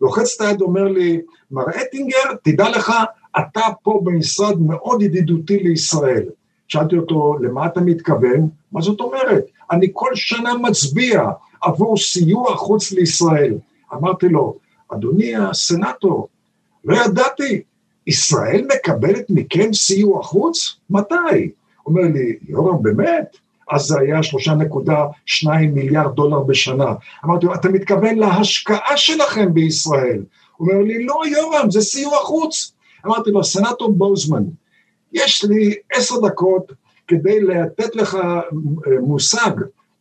לוחץ 0.00 0.36
את 0.36 0.46
היד, 0.46 0.60
אומר 0.60 0.84
לי, 0.84 1.20
מר 1.50 1.64
אטינגר, 1.82 2.34
תדע 2.42 2.68
לך, 2.70 2.92
אתה 3.38 3.60
פה 3.82 4.00
במשרד 4.04 4.60
מאוד 4.60 5.02
ידידותי 5.02 5.58
לישראל. 5.58 6.22
שאלתי 6.68 6.96
אותו, 6.96 7.36
למה 7.40 7.66
אתה 7.66 7.80
מתכוון? 7.80 8.48
מה 8.72 8.80
זאת 8.80 9.00
אומרת? 9.00 9.44
אני 9.70 9.88
כל 9.92 10.10
שנה 10.14 10.54
מצביע 10.54 11.22
עבור 11.62 11.96
סיוע 11.96 12.56
חוץ 12.56 12.92
לישראל. 12.92 13.54
אמרתי 13.94 14.28
לו, 14.28 14.56
אדוני 14.92 15.36
הסנטור, 15.36 16.28
לא 16.84 16.96
ידעתי, 17.04 17.62
ישראל 18.06 18.66
מקבלת 18.76 19.24
מכם 19.28 19.72
סיוע 19.72 20.22
חוץ? 20.22 20.76
מתי? 20.90 21.50
אומר 21.86 22.02
לי, 22.02 22.36
יורם, 22.48 22.82
באמת? 22.82 23.36
אז 23.70 23.82
זה 23.82 23.98
היה 24.00 24.20
3.2 24.20 25.48
מיליארד 25.72 26.14
דולר 26.14 26.40
בשנה. 26.40 26.94
אמרתי 27.24 27.46
לו, 27.46 27.54
אתה 27.54 27.68
מתכוון 27.68 28.18
להשקעה 28.18 28.96
שלכם 28.96 29.54
בישראל? 29.54 30.22
הוא 30.56 30.68
אומר 30.68 30.82
לי, 30.82 31.04
לא, 31.04 31.20
יורם, 31.26 31.70
זה 31.70 31.80
סיוע 31.80 32.18
חוץ. 32.18 32.72
אמרתי 33.06 33.30
לו, 33.30 33.44
סנטור 33.44 33.92
בוזמן, 33.92 34.44
יש 35.12 35.44
לי 35.44 35.74
עשר 35.92 36.14
דקות 36.20 36.72
כדי 37.08 37.40
לתת 37.40 37.96
לך 37.96 38.14
אה, 38.14 38.40
מושג 39.00 39.50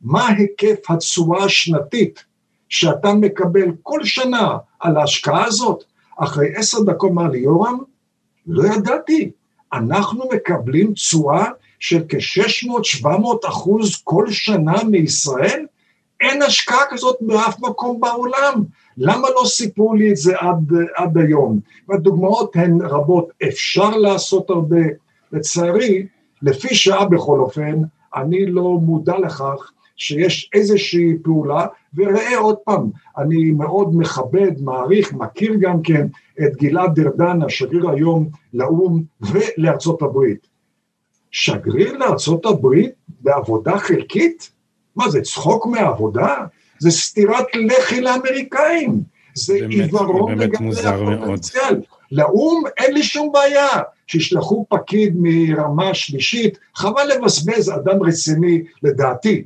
מה 0.02 0.28
היקף 0.28 0.90
התשואה 0.90 1.44
השנתית 1.44 2.24
שאתה 2.70 3.13
מקבל 3.13 3.72
כל 3.84 4.03
שנה 4.03 4.57
על 4.80 4.97
ההשקעה 4.97 5.45
הזאת. 5.45 5.84
אחרי 6.17 6.55
עשר 6.55 6.84
דקות 6.84 7.11
אמר 7.11 7.28
לי, 7.28 7.39
יורם, 7.39 7.80
לא 8.47 8.63
ידעתי, 8.63 9.32
אנחנו 9.74 10.24
מקבלים 10.34 10.93
תשואה 10.93 11.45
של 11.80 12.03
כ-600-700 12.09 13.07
אחוז 13.47 14.01
כל 14.03 14.32
שנה 14.32 14.84
מישראל? 14.84 15.65
אין 16.22 16.41
השקעה 16.41 16.82
כזאת 16.89 17.15
באף 17.22 17.59
מקום 17.59 17.99
בעולם. 17.99 18.63
למה 18.97 19.28
לא 19.30 19.45
סיפרו 19.45 19.95
לי 19.95 20.11
את 20.11 20.17
זה 20.17 20.34
עד, 20.38 20.74
עד 20.95 21.17
היום? 21.17 21.59
והדוגמאות 21.89 22.55
הן 22.55 22.82
רבות, 22.82 23.30
אפשר 23.47 23.89
לעשות 23.89 24.49
הרבה. 24.49 24.82
לצערי, 25.32 26.07
לפי 26.41 26.76
שעה 26.76 27.05
בכל 27.05 27.39
אופן, 27.39 27.82
אני 28.15 28.45
לא 28.45 28.63
מודע 28.63 29.17
לכך 29.17 29.72
שיש 30.00 30.50
איזושהי 30.54 31.14
פעולה, 31.24 31.66
וראה 31.95 32.38
עוד 32.38 32.56
פעם, 32.58 32.89
אני 33.18 33.52
מאוד 33.52 33.95
מכבד, 33.95 34.62
מעריך, 34.62 35.14
מכיר 35.14 35.54
גם 35.60 35.82
כן 35.82 36.08
את 36.41 36.56
גלעד 36.56 37.00
ארדן, 37.00 37.41
השגריר 37.41 37.89
היום 37.89 38.30
לאו"ם 38.54 39.04
ולארצות 39.22 40.02
הברית. 40.02 40.47
שגריר 41.32 41.97
לארצות 41.97 42.45
הברית 42.45 42.91
בעבודה 43.22 43.78
חלקית? 43.78 44.52
מה 44.95 45.10
זה, 45.10 45.22
צחוק 45.22 45.68
מהעבודה? 45.68 46.36
זה 46.80 46.91
סטירת 46.91 47.45
לחי 47.56 48.02
לאמריקאים. 48.02 49.02
זה 49.34 49.54
עיוורון 49.70 50.38
לגמרי 50.38 50.82
הפוטנציאל. 50.86 51.82
לאו"ם 52.12 52.64
אין 52.78 52.93
לי 52.93 53.04
שום 53.04 53.32
בעיה, 53.32 53.68
שישלחו 54.08 54.66
פקיד 54.70 55.14
מרמה 55.18 55.93
שלישית, 55.93 56.58
חבל 56.76 57.10
לבזבז 57.16 57.70
אדם 57.70 58.04
רציני 58.04 58.64
לדעתי 58.84 59.43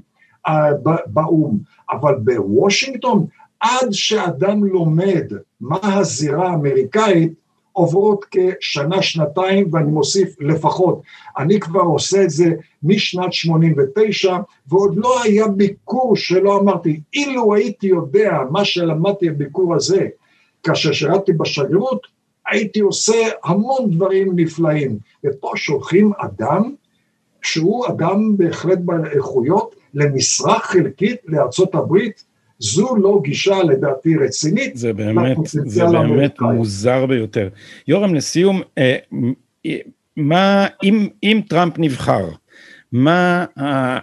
באו"ם, 1.05 1.57
אבל 1.91 2.15
בוושינגטון 2.15 3.25
עד 3.59 3.87
שאדם 3.91 4.65
לומד 4.65 5.33
מה 5.61 5.79
הזירה 5.83 6.49
האמריקאית 6.49 7.33
עוברות 7.71 8.25
כשנה, 8.31 9.01
שנתיים, 9.01 9.69
ואני 9.71 9.91
מוסיף 9.91 10.35
לפחות. 10.39 11.01
אני 11.37 11.59
כבר 11.59 11.81
עושה 11.81 12.23
את 12.23 12.29
זה 12.29 12.45
משנת 12.83 13.33
89, 13.33 14.37
ועוד 14.67 14.97
לא 14.97 15.23
היה 15.23 15.47
ביקור 15.47 16.15
שלא 16.15 16.59
אמרתי, 16.59 16.99
אילו 17.13 17.55
הייתי 17.55 17.87
יודע 17.87 18.39
מה 18.51 18.65
שלמדתי 18.65 19.29
בביקור 19.29 19.75
הזה, 19.75 20.07
כאשר 20.63 20.91
שירתתי 20.91 21.33
בשגרירות, 21.33 22.07
הייתי 22.47 22.79
עושה 22.79 23.29
המון 23.43 23.91
דברים 23.91 24.31
נפלאים. 24.35 24.97
ופה 25.25 25.51
שולחים 25.55 26.11
אדם 26.17 26.73
שהוא 27.41 27.87
אדם 27.87 28.37
בהחלט 28.37 28.79
בעל 28.81 29.05
איכויות 29.05 29.75
למשרה 29.93 30.59
חלקית 30.59 31.17
לארצות 31.25 31.75
הברית, 31.75 32.23
זו 32.59 32.95
לא 32.95 33.19
גישה 33.23 33.63
לדעתי 33.63 34.15
רצינית. 34.15 34.77
זה 34.77 34.93
באמת, 34.93 35.37
זה 35.45 35.85
באמת 35.91 36.41
מוזר 36.41 37.05
ביותר. 37.05 37.49
יורם, 37.87 38.15
לסיום, 38.15 38.61
אה, 38.77 38.97
אה, 39.65 39.77
מה, 40.17 40.67
אם, 40.83 41.07
אם 41.23 41.41
טראמפ 41.49 41.73
נבחר, 41.77 42.29
מה, 42.91 43.45
אה, 43.57 43.99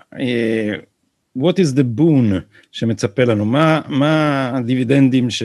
what 1.38 1.53
is 1.53 1.76
the 1.76 2.01
boon 2.01 2.34
שמצפה 2.72 3.24
לנו, 3.24 3.45
מה, 3.45 3.80
מה 3.88 4.53
הדיבידנדים 4.57 5.30
ש... 5.30 5.43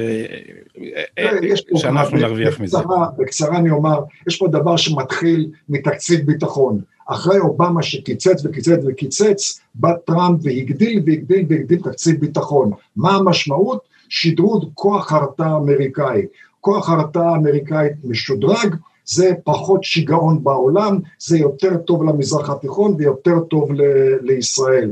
שאנחנו 1.76 2.18
נרוויח 2.18 2.60
מזה? 2.60 2.78
בקצרה 3.18 3.58
אני 3.58 3.70
אומר, 3.70 4.00
יש 4.28 4.38
פה 4.38 4.48
דבר 4.48 4.78
שמתחיל 4.78 5.52
מתקציב 5.70 6.26
ביטחון. 6.26 6.82
אחרי 7.06 7.40
אובמה 7.40 7.84
שקיצץ 7.84 8.46
וקיצץ 8.46 8.80
וקיצץ, 8.88 9.60
בא 9.76 9.94
טראמפ 10.06 10.40
והגדיל 10.44 11.04
והגדיל 11.06 11.46
והגדיל 11.50 11.82
תקציב 11.82 12.20
ביטחון. 12.20 12.72
מה 12.96 13.16
המשמעות? 13.16 13.80
שדרוג 14.10 14.66
כוח 14.74 15.12
הרתעה 15.12 15.58
אמריקאי. 15.58 16.26
כוח 16.62 16.90
הרתעה 16.90 17.36
אמריקאית 17.36 17.94
משודרג, 18.04 18.76
זה 19.06 19.32
פחות 19.44 19.84
שיגעון 19.84 20.44
בעולם, 20.44 21.00
זה 21.20 21.38
יותר 21.38 21.78
טוב 21.78 22.04
למזרח 22.04 22.50
התיכון 22.50 22.96
ויותר 22.98 23.40
טוב 23.40 23.72
ל- 23.74 24.16
לישראל. 24.22 24.92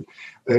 אה, 0.50 0.56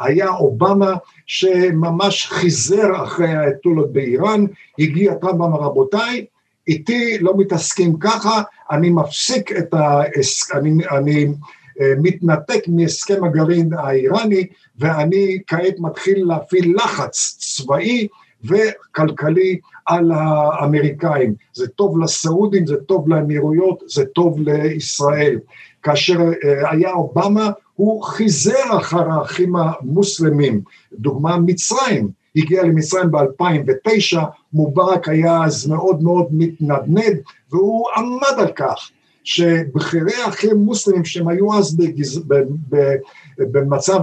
היה 0.00 0.28
אובמה 0.28 0.94
שממש 1.26 2.26
חיזר 2.26 3.04
אחרי 3.04 3.28
האתולות 3.28 3.92
באיראן, 3.92 4.44
הגיע 4.78 5.14
טראמפ 5.14 5.40
ואמר 5.40 5.60
רבותיי, 5.60 6.24
איתי 6.68 7.18
לא 7.18 7.34
מתעסקים 7.36 7.98
ככה, 7.98 8.42
אני 8.70 8.90
מפסיק 8.90 9.52
את 9.52 9.74
ה... 9.74 10.00
אני, 10.54 10.70
אני 10.90 11.26
אה, 11.80 11.92
מתנתק 12.02 12.62
מהסכם 12.68 13.24
הגרעין 13.24 13.72
האיראני 13.78 14.46
ואני 14.78 15.38
כעת 15.46 15.74
מתחיל 15.78 16.24
להפעיל 16.26 16.76
לחץ 16.76 17.36
צבאי 17.38 18.08
וכלכלי 18.44 19.58
על 19.86 20.12
האמריקאים. 20.12 21.34
זה 21.52 21.68
טוב 21.68 21.98
לסעודים, 21.98 22.66
זה 22.66 22.76
טוב 22.76 23.08
לאמירויות, 23.08 23.82
זה 23.86 24.04
טוב 24.04 24.40
לישראל. 24.40 25.38
כאשר 25.82 26.18
אה, 26.20 26.70
היה 26.70 26.90
אובמה, 26.92 27.50
הוא 27.74 28.02
חיזר 28.02 28.78
אחר 28.78 29.10
האחים 29.10 29.56
המוסלמים, 29.56 30.60
דוגמה 30.92 31.38
מצרים, 31.38 32.08
הגיע 32.36 32.62
למצרים 32.62 33.10
ב-2009, 33.10 34.18
מובארק 34.52 35.08
היה 35.08 35.44
אז 35.44 35.66
מאוד 35.66 36.02
מאוד 36.02 36.26
מתנדנד, 36.30 37.20
והוא 37.50 37.86
עמד 37.96 38.38
על 38.38 38.52
כך 38.56 38.90
שבכירי 39.24 40.14
האחים 40.24 40.56
מוסלמים 40.56 41.04
שהם 41.04 41.28
היו 41.28 41.58
אז 41.58 41.76
בגז... 41.76 42.18
ב... 42.18 42.34
ב... 42.68 42.94
במצב, 43.38 43.98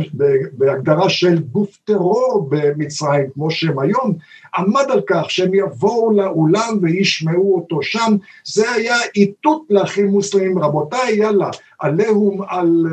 בהגדרה 0.52 1.10
של 1.10 1.40
גוף 1.40 1.78
טרור 1.86 2.48
במצרים, 2.50 3.30
כמו 3.34 3.52
שהם 3.52 3.80
היום, 3.80 4.14
עמד 4.58 4.86
על 4.90 5.02
כך 5.08 5.26
שהם 5.30 5.54
יבואו 5.54 6.12
לאולם 6.12 6.78
וישמעו 6.82 7.56
אותו 7.56 7.82
שם, 7.82 8.16
זה 8.46 8.72
היה 8.72 8.96
איתות 9.16 9.62
לאחים 9.70 10.08
מוסלמים, 10.08 10.60
רבותיי, 10.60 11.16
יאללה, 11.16 11.50
עליהום 11.80 12.42
על, 12.48 12.86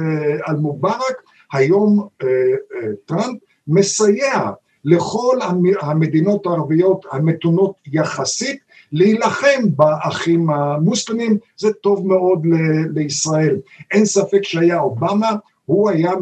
על 0.45 0.57
מובארק, 0.57 1.23
היום 1.53 2.09
אה, 2.23 2.29
אה, 2.29 2.89
טראמפ 3.07 3.39
מסייע 3.69 4.51
לכל 4.85 5.39
המדינות 5.81 6.47
הערביות 6.47 7.07
המתונות 7.13 7.75
יחסית 7.87 8.59
להילחם 8.93 9.63
באחים 9.77 10.51
המוסלמים, 10.51 11.39
זה 11.57 11.73
טוב 11.73 12.07
מאוד 12.07 12.47
לישראל. 12.95 13.57
אין 13.91 14.05
ספק 14.05 14.43
שהיה 14.43 14.81
אובמה, 14.81 15.31
הוא 15.65 15.91
היה 15.91 16.13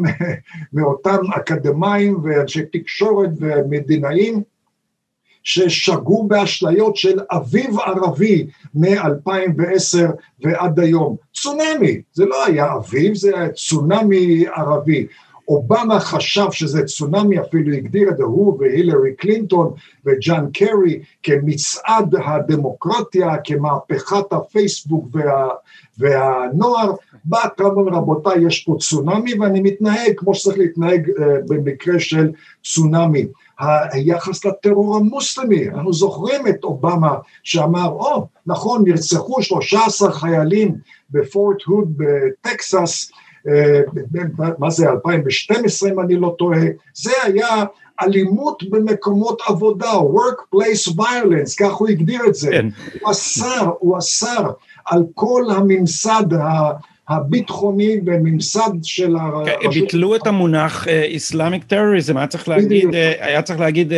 מאותם 0.73 1.17
אקדמאים 1.35 2.19
ואנשי 2.23 2.61
תקשורת 2.71 3.29
ומדינאים 3.39 4.41
ששגו 5.43 6.27
באשליות 6.27 6.95
של 6.95 7.19
אביב 7.31 7.79
ערבי 7.79 8.47
מ-2010 8.75 9.99
ועד 10.39 10.79
היום. 10.79 11.15
צונאמי, 11.33 12.01
זה 12.13 12.25
לא 12.25 12.45
היה 12.45 12.73
אביב, 12.75 13.15
זה 13.15 13.37
היה 13.37 13.49
צונאמי 13.49 14.45
ערבי. 14.47 15.07
אובמה 15.49 15.99
חשב 15.99 16.51
שזה 16.51 16.85
צונאמי, 16.85 17.39
אפילו 17.39 17.73
הגדיר 17.73 18.09
את 18.09 18.17
זה 18.17 18.23
הוא 18.23 18.57
והילרי 18.59 19.13
קלינטון 19.13 19.73
וג'אן 20.05 20.45
קרי 20.53 20.99
כמצעד 21.23 22.15
הדמוקרטיה, 22.25 23.37
כמהפכת 23.43 24.33
הפייסבוק 24.33 25.05
וה, 25.11 25.47
והנוער, 25.97 26.91
בא 27.25 27.39
ואומר 27.59 27.97
רבותיי 27.97 28.45
יש 28.47 28.63
פה 28.63 28.75
צונאמי 28.79 29.39
ואני 29.39 29.61
מתנהג 29.61 30.11
כמו 30.17 30.35
שצריך 30.35 30.57
להתנהג 30.57 31.09
uh, 31.09 31.21
במקרה 31.47 31.99
של 31.99 32.31
צונאמי. 32.63 33.25
היחס 33.91 34.45
לטרור 34.45 34.95
המוסלמי, 34.95 35.69
אנחנו 35.69 35.93
זוכרים 35.93 36.47
את 36.47 36.63
אובמה 36.63 37.15
שאמר, 37.43 37.87
או, 37.87 38.15
oh, 38.15 38.21
נכון, 38.45 38.83
נרצחו 38.85 39.41
13 39.41 40.11
חיילים 40.11 40.75
בפורט 41.11 41.63
הוד 41.63 41.93
בטקסס, 41.97 43.11
אה, 43.11 43.28
מה 44.59 44.69
זה, 44.69 44.89
2012 44.89 45.89
אם 45.89 45.99
אני 45.99 46.15
לא 46.15 46.35
טועה, 46.37 46.61
זה 46.93 47.11
היה 47.23 47.63
אלימות 48.03 48.63
במקומות 48.69 49.41
עבודה, 49.47 49.91
workplace 49.91 50.93
violence, 50.95 51.55
כך 51.59 51.71
הוא 51.71 51.89
הגדיר 51.89 52.21
את 52.27 52.35
זה. 52.35 52.49
כן. 52.51 52.67
הוא 53.01 53.11
אסר, 53.11 53.69
הוא 53.79 53.97
אסר 53.97 54.51
על 54.85 55.03
כל 55.13 55.43
הממסד 55.51 56.23
הביטחוני 57.09 57.99
וממסד 58.05 58.71
של 58.83 59.15
הרשות. 59.15 59.61
כן, 59.61 59.69
ביטלו 59.69 60.15
את 60.15 60.27
המונח 60.27 60.87
איסלאמיק 60.87 61.63
uh, 61.63 61.65
טרוריזם, 61.65 62.17
היה 62.17 62.27
צריך 62.27 62.47
להגיד, 62.49 62.89
uh, 62.89 62.95
היה 63.19 63.41
צריך 63.41 63.59
להגיד 63.59 63.93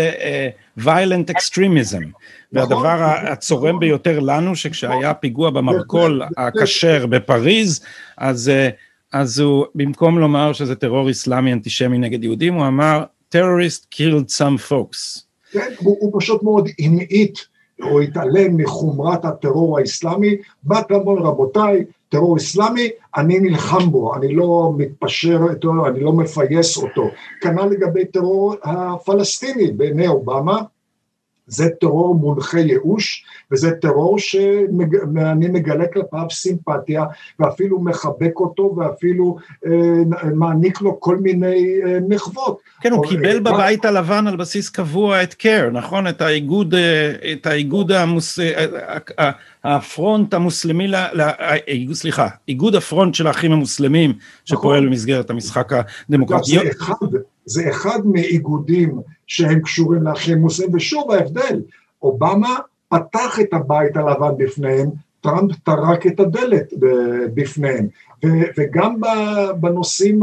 violent 0.80 1.34
extremism. 1.36 2.06
והדבר 2.54 2.96
נכון. 2.96 3.28
הצורם 3.28 3.80
ביותר 3.80 4.20
לנו, 4.20 4.56
שכשהיה 4.56 5.14
פיגוע 5.14 5.50
במרכול 5.50 6.22
הכשר 6.38 7.06
בפריז, 7.06 7.82
אז, 8.18 8.52
אז 9.12 9.40
הוא, 9.40 9.66
במקום 9.76 10.20
לומר 10.20 10.54
שזה 10.54 10.76
טרור 10.76 11.08
איסלאמי 11.08 11.54
אנטישמי 11.54 11.98
נגד 11.98 12.24
יהודים, 12.24 12.54
הוא 12.54 12.68
אמר, 12.68 13.04
terrorist 13.36 13.86
killed 13.96 14.30
some 14.30 14.70
folks. 14.70 15.22
כן, 15.52 15.74
הוא, 15.80 15.98
הוא 16.00 16.20
פשוט 16.20 16.44
מאוד 16.44 16.70
המעיט 16.80 17.40
או 17.82 18.02
התעלם 18.02 18.58
מחומרת 18.58 19.26
הטרור 19.26 19.80
האסלאמי, 19.80 20.36
בא 20.64 20.82
ואומר 20.90 21.22
רבותיי, 21.22 21.86
טרור 22.10 22.38
אסלאמי, 22.38 22.90
אני 23.18 23.40
נלחם 23.40 23.92
בו, 23.92 24.16
אני 24.16 24.36
לא 24.36 24.74
מתפשר 24.78 25.40
איתו, 25.50 25.88
אני 25.88 26.00
לא 26.00 26.14
מפייס 26.14 26.78
אותו. 26.78 27.10
כנ"ל 27.42 27.66
לגבי 27.66 28.06
טרור 28.06 28.56
הפלסטיני 28.64 29.72
בעיני 29.72 30.08
אובמה, 30.08 30.62
זה 31.48 31.70
טרור 31.80 32.16
מונחה 32.16 32.60
ייאוש, 32.60 33.26
וזה 33.52 33.72
טרור 33.72 34.20
שאני 34.20 35.48
מגלה 35.48 35.88
כלפיו 35.88 36.26
סימפתיה, 36.32 37.04
ואפילו 37.40 37.80
מחבק 37.80 38.40
אותו, 38.40 38.76
ואפילו 38.78 39.38
אה, 39.66 39.72
מעניק 40.36 40.82
לו 40.82 41.00
כל 41.00 41.18
מיני 41.18 41.80
אה, 41.86 42.00
מחוות. 42.08 42.58
כן, 42.82 42.92
הוא 42.92 43.06
קיבל 43.06 43.36
אה, 43.36 43.40
בבית 43.40 43.86
הלבן 43.86 44.28
על 44.28 44.36
בסיס 44.36 44.70
קבוע 44.70 45.24
את 45.24 45.34
קר, 45.34 45.70
נכון? 45.72 46.08
את 46.08 46.22
האיגוד, 46.22 46.76
אה, 46.76 47.32
את 47.32 47.46
האיגוד 47.46 47.92
המוס... 47.92 48.40
אה, 48.40 49.32
הפרונט 49.64 50.34
המוסלמי, 50.34 50.88
ל... 50.88 50.96
סליחה, 51.94 52.28
איגוד 52.48 52.76
הפרונט 52.76 53.16
של 53.16 53.28
האחים 53.28 53.52
המוסלמים, 53.52 54.14
שפועל 54.46 54.80
נכון. 54.80 54.90
במסגרת 54.90 55.30
המשחק 55.30 55.72
הדמוקרטי. 56.10 56.52
זה 56.52 56.70
אחד, 56.72 56.96
זה 57.46 57.70
אחד 57.70 58.00
מאיגודים 58.06 59.00
שהם 59.28 59.60
קשורים 59.62 60.04
לאחים 60.04 60.38
מוסלמים, 60.38 60.76
ושוב 60.76 61.12
ההבדל, 61.12 61.62
אובמה 62.02 62.58
פתח 62.90 63.40
את 63.40 63.54
הבית 63.54 63.98
הלבן 63.98 64.38
בפניהם, 64.38 64.90
טראמפ 65.22 65.52
טרק 65.64 66.08
את 66.08 66.20
הדלת 66.20 66.74
בפניהם, 67.34 67.88
וגם 68.58 68.96
בנושאים 69.60 70.20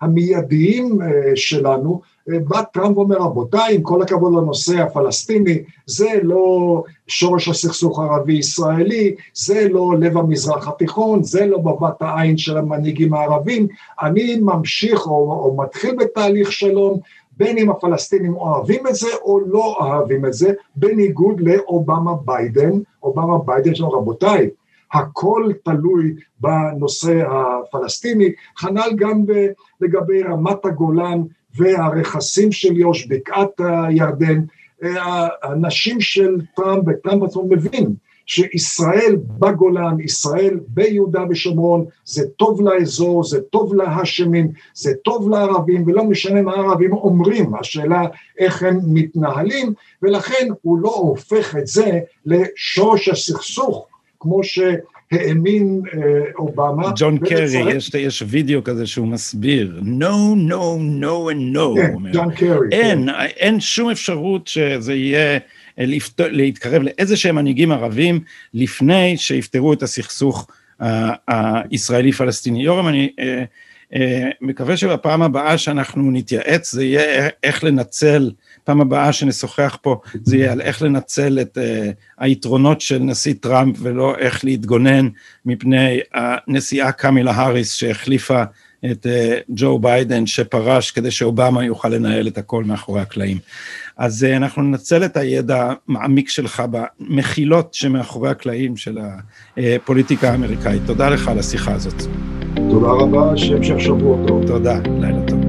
המיידיים 0.00 1.02
אה, 1.02 1.32
שלנו, 1.34 2.00
בא 2.28 2.62
טראמפ 2.62 2.96
ואומר, 2.96 3.16
רבותיי, 3.16 3.74
עם 3.74 3.82
כל 3.82 4.02
הכבוד 4.02 4.32
לנושא 4.32 4.82
הפלסטיני, 4.82 5.62
זה 5.86 6.10
לא 6.22 6.82
שורש 7.06 7.48
הסכסוך 7.48 7.98
הערבי-ישראלי, 7.98 9.14
זה 9.34 9.68
לא 9.70 9.94
לב 10.00 10.18
המזרח 10.18 10.68
התיכון, 10.68 11.22
זה 11.22 11.46
לא 11.46 11.58
בבת 11.58 12.02
העין 12.02 12.38
של 12.38 12.56
המנהיגים 12.56 13.14
הערבים, 13.14 13.66
אני 14.02 14.36
ממשיך 14.40 15.06
או, 15.06 15.32
או 15.32 15.56
מתחיל 15.56 15.96
בתהליך 15.96 16.52
שלום, 16.52 16.98
בין 17.36 17.58
אם 17.58 17.70
הפלסטינים 17.70 18.36
אוהבים 18.36 18.86
את 18.86 18.94
זה 18.94 19.08
או 19.22 19.40
לא 19.40 19.76
אוהבים 19.80 20.26
את 20.26 20.32
זה, 20.32 20.52
בניגוד 20.76 21.40
לאובמה 21.40 22.12
ביידן, 22.24 22.70
אובמה 23.02 23.38
ביידן 23.38 23.74
שלנו, 23.74 23.92
רבותיי, 23.92 24.50
הכל 24.92 25.50
תלוי 25.64 26.14
בנושא 26.40 27.22
הפלסטיני, 27.28 28.32
כנ"ל 28.60 28.90
גם 28.96 29.24
לגבי 29.80 30.22
רמת 30.22 30.64
הגולן 30.64 31.22
והרכסים 31.56 32.52
של 32.52 32.76
יו"ש, 32.76 33.06
בקעת 33.06 33.60
הירדן, 33.60 34.40
האנשים 34.82 36.00
של 36.00 36.40
טראמפ 36.56 36.84
וטראמפ 36.86 37.22
עצמו 37.22 37.46
מבין 37.50 37.94
שישראל 38.26 39.16
בגולן, 39.38 40.00
ישראל 40.00 40.60
ביהודה 40.68 41.24
ושומרון, 41.30 41.84
זה 42.04 42.22
טוב 42.36 42.60
לאזור, 42.60 43.24
זה 43.24 43.40
טוב 43.40 43.74
להאשמים, 43.74 44.52
זה 44.74 44.92
טוב 45.04 45.28
לערבים, 45.28 45.84
ולא 45.86 46.04
משנה 46.04 46.42
מה 46.42 46.54
הערבים 46.54 46.92
אומרים, 46.92 47.54
השאלה 47.54 48.02
איך 48.38 48.62
הם 48.62 48.80
מתנהלים, 48.84 49.72
ולכן 50.02 50.48
הוא 50.62 50.78
לא 50.78 50.94
הופך 50.94 51.56
את 51.56 51.66
זה 51.66 51.98
לשורש 52.26 53.08
הסכסוך, 53.08 53.86
כמו 54.20 54.44
ש... 54.44 54.58
האמין 55.12 55.80
אה, 55.94 56.00
אובמה. 56.38 56.92
ג'ון 56.96 57.18
קרי, 57.18 57.74
יש, 57.76 57.94
יש 57.94 58.22
וידאו 58.26 58.64
כזה 58.64 58.86
שהוא 58.86 59.06
מסביר, 59.08 59.80
no, 59.82 60.50
no, 60.50 60.78
no 61.02 61.30
and 61.32 61.56
no. 61.56 61.76
כן, 61.76 62.12
ג'ון 62.12 62.34
קרי. 62.34 62.68
אין, 62.72 63.06
כן. 63.06 63.14
אין 63.36 63.60
שום 63.60 63.90
אפשרות 63.90 64.46
שזה 64.46 64.94
יהיה... 64.94 65.34
אה. 65.34 65.38
להתקרב 66.18 66.82
לאיזה 66.82 67.16
שהם 67.16 67.34
מנהיגים 67.34 67.72
ערבים 67.72 68.20
לפני 68.54 69.16
שיפתרו 69.16 69.72
את 69.72 69.82
הסכסוך 69.82 70.46
הישראלי-פלסטיני. 71.28 72.62
יורם, 72.62 72.88
אני 72.88 73.12
אה, 73.18 73.44
אה, 73.94 74.30
מקווה 74.40 74.76
שבפעם 74.76 75.22
הבאה 75.22 75.58
שאנחנו 75.58 76.10
נתייעץ 76.10 76.72
זה 76.72 76.84
יהיה 76.84 77.28
איך 77.42 77.64
לנצל 77.64 78.30
פעם 78.64 78.80
הבאה 78.80 79.12
שנשוחח 79.12 79.78
פה 79.82 80.00
זה 80.22 80.36
יהיה 80.36 80.52
על 80.52 80.60
איך 80.60 80.82
לנצל 80.82 81.38
את 81.40 81.58
uh, 81.58 81.94
היתרונות 82.18 82.80
של 82.80 82.98
נשיא 82.98 83.34
טראמפ 83.40 83.76
ולא 83.80 84.14
איך 84.18 84.44
להתגונן 84.44 85.08
מפני 85.46 86.00
הנשיאה 86.14 86.92
קמילה 86.92 87.32
האריס 87.32 87.72
שהחליפה 87.72 88.42
את 88.90 89.06
uh, 89.06 89.52
ג'ו 89.54 89.78
ביידן 89.78 90.26
שפרש 90.26 90.90
כדי 90.90 91.10
שאובמה 91.10 91.64
יוכל 91.64 91.88
לנהל 91.88 92.28
את 92.28 92.38
הכל 92.38 92.64
מאחורי 92.64 93.00
הקלעים. 93.00 93.38
אז 93.96 94.26
uh, 94.30 94.36
אנחנו 94.36 94.62
ננצל 94.62 95.04
את 95.04 95.16
הידע 95.16 95.72
המעמיק 95.88 96.28
שלך 96.28 96.62
במחילות 96.70 97.74
שמאחורי 97.74 98.30
הקלעים 98.30 98.76
של 98.76 98.98
הפוליטיקה 99.56 100.30
האמריקאית. 100.30 100.82
תודה 100.86 101.08
לך 101.08 101.28
על 101.28 101.38
השיחה 101.38 101.72
הזאת. 101.72 102.02
תודה 102.54 102.88
רבה, 102.88 103.36
שהמשך 103.36 103.80
שבוע 103.80 104.26
טוב. 104.26 104.46
תודה, 104.46 104.80
לילה 105.00 105.22
טוב. 105.28 105.39